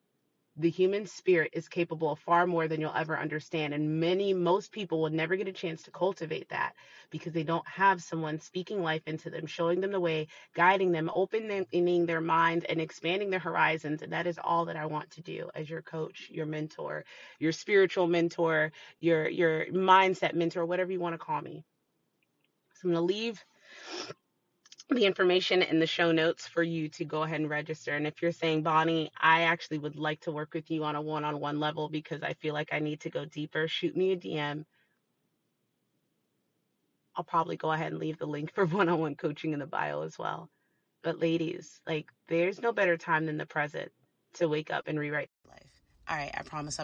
the 0.58 0.70
human 0.70 1.06
spirit 1.06 1.50
is 1.52 1.68
capable 1.68 2.12
of 2.12 2.18
far 2.18 2.46
more 2.46 2.68
than 2.68 2.80
you'll 2.80 2.92
ever 2.94 3.18
understand. 3.18 3.74
And 3.74 4.00
many, 4.00 4.34
most 4.34 4.72
people 4.72 5.00
will 5.00 5.10
never 5.10 5.36
get 5.36 5.48
a 5.48 5.52
chance 5.52 5.82
to 5.84 5.90
cultivate 5.92 6.48
that 6.48 6.74
because 7.10 7.32
they 7.32 7.44
don't 7.44 7.66
have 7.68 8.02
someone 8.02 8.40
speaking 8.40 8.82
life 8.82 9.02
into 9.06 9.30
them, 9.30 9.46
showing 9.46 9.80
them 9.80 9.92
the 9.92 10.00
way, 10.00 10.26
guiding 10.54 10.92
them, 10.92 11.10
opening 11.14 12.06
their 12.06 12.20
minds, 12.20 12.64
and 12.68 12.80
expanding 12.80 13.30
their 13.30 13.40
horizons. 13.40 14.02
And 14.02 14.12
that 14.12 14.26
is 14.26 14.38
all 14.42 14.64
that 14.66 14.76
I 14.76 14.86
want 14.86 15.10
to 15.12 15.22
do 15.22 15.48
as 15.54 15.70
your 15.70 15.82
coach, 15.82 16.28
your 16.30 16.46
mentor, 16.46 17.04
your 17.38 17.52
spiritual 17.52 18.08
mentor, 18.08 18.72
your 19.00 19.28
your 19.28 19.66
mindset 19.66 20.34
mentor, 20.34 20.66
whatever 20.66 20.92
you 20.92 21.00
want 21.00 21.14
to 21.14 21.18
call 21.18 21.40
me. 21.40 21.64
So 22.74 22.88
I'm 22.88 22.94
gonna 22.94 23.06
leave 23.06 23.44
the 24.90 25.04
information 25.04 25.62
in 25.62 25.80
the 25.80 25.86
show 25.86 26.12
notes 26.12 26.46
for 26.46 26.62
you 26.62 26.88
to 26.90 27.04
go 27.04 27.22
ahead 27.22 27.40
and 27.40 27.50
register. 27.50 27.94
And 27.94 28.06
if 28.06 28.22
you're 28.22 28.32
saying, 28.32 28.62
Bonnie, 28.62 29.10
I 29.20 29.42
actually 29.42 29.78
would 29.78 29.96
like 29.96 30.20
to 30.20 30.32
work 30.32 30.54
with 30.54 30.70
you 30.70 30.84
on 30.84 30.96
a 30.96 31.02
one 31.02 31.24
on 31.24 31.40
one 31.40 31.60
level 31.60 31.88
because 31.88 32.22
I 32.22 32.34
feel 32.34 32.54
like 32.54 32.70
I 32.72 32.78
need 32.78 33.00
to 33.00 33.10
go 33.10 33.24
deeper, 33.24 33.68
shoot 33.68 33.96
me 33.96 34.12
a 34.12 34.16
DM. 34.16 34.64
I'll 37.16 37.24
probably 37.24 37.56
go 37.56 37.72
ahead 37.72 37.92
and 37.92 38.00
leave 38.00 38.18
the 38.18 38.26
link 38.26 38.54
for 38.54 38.64
one 38.64 38.88
on 38.88 39.00
one 39.00 39.14
coaching 39.16 39.52
in 39.52 39.58
the 39.58 39.66
bio 39.66 40.02
as 40.02 40.18
well. 40.18 40.48
But, 41.02 41.20
ladies, 41.20 41.80
like, 41.86 42.06
there's 42.28 42.60
no 42.60 42.72
better 42.72 42.96
time 42.96 43.26
than 43.26 43.38
the 43.38 43.46
present 43.46 43.92
to 44.34 44.48
wake 44.48 44.70
up 44.70 44.88
and 44.88 44.98
rewrite 44.98 45.30
life. 45.48 45.82
All 46.08 46.16
right, 46.16 46.30
I 46.32 46.42
promise. 46.42 46.66
I'll 46.66 46.72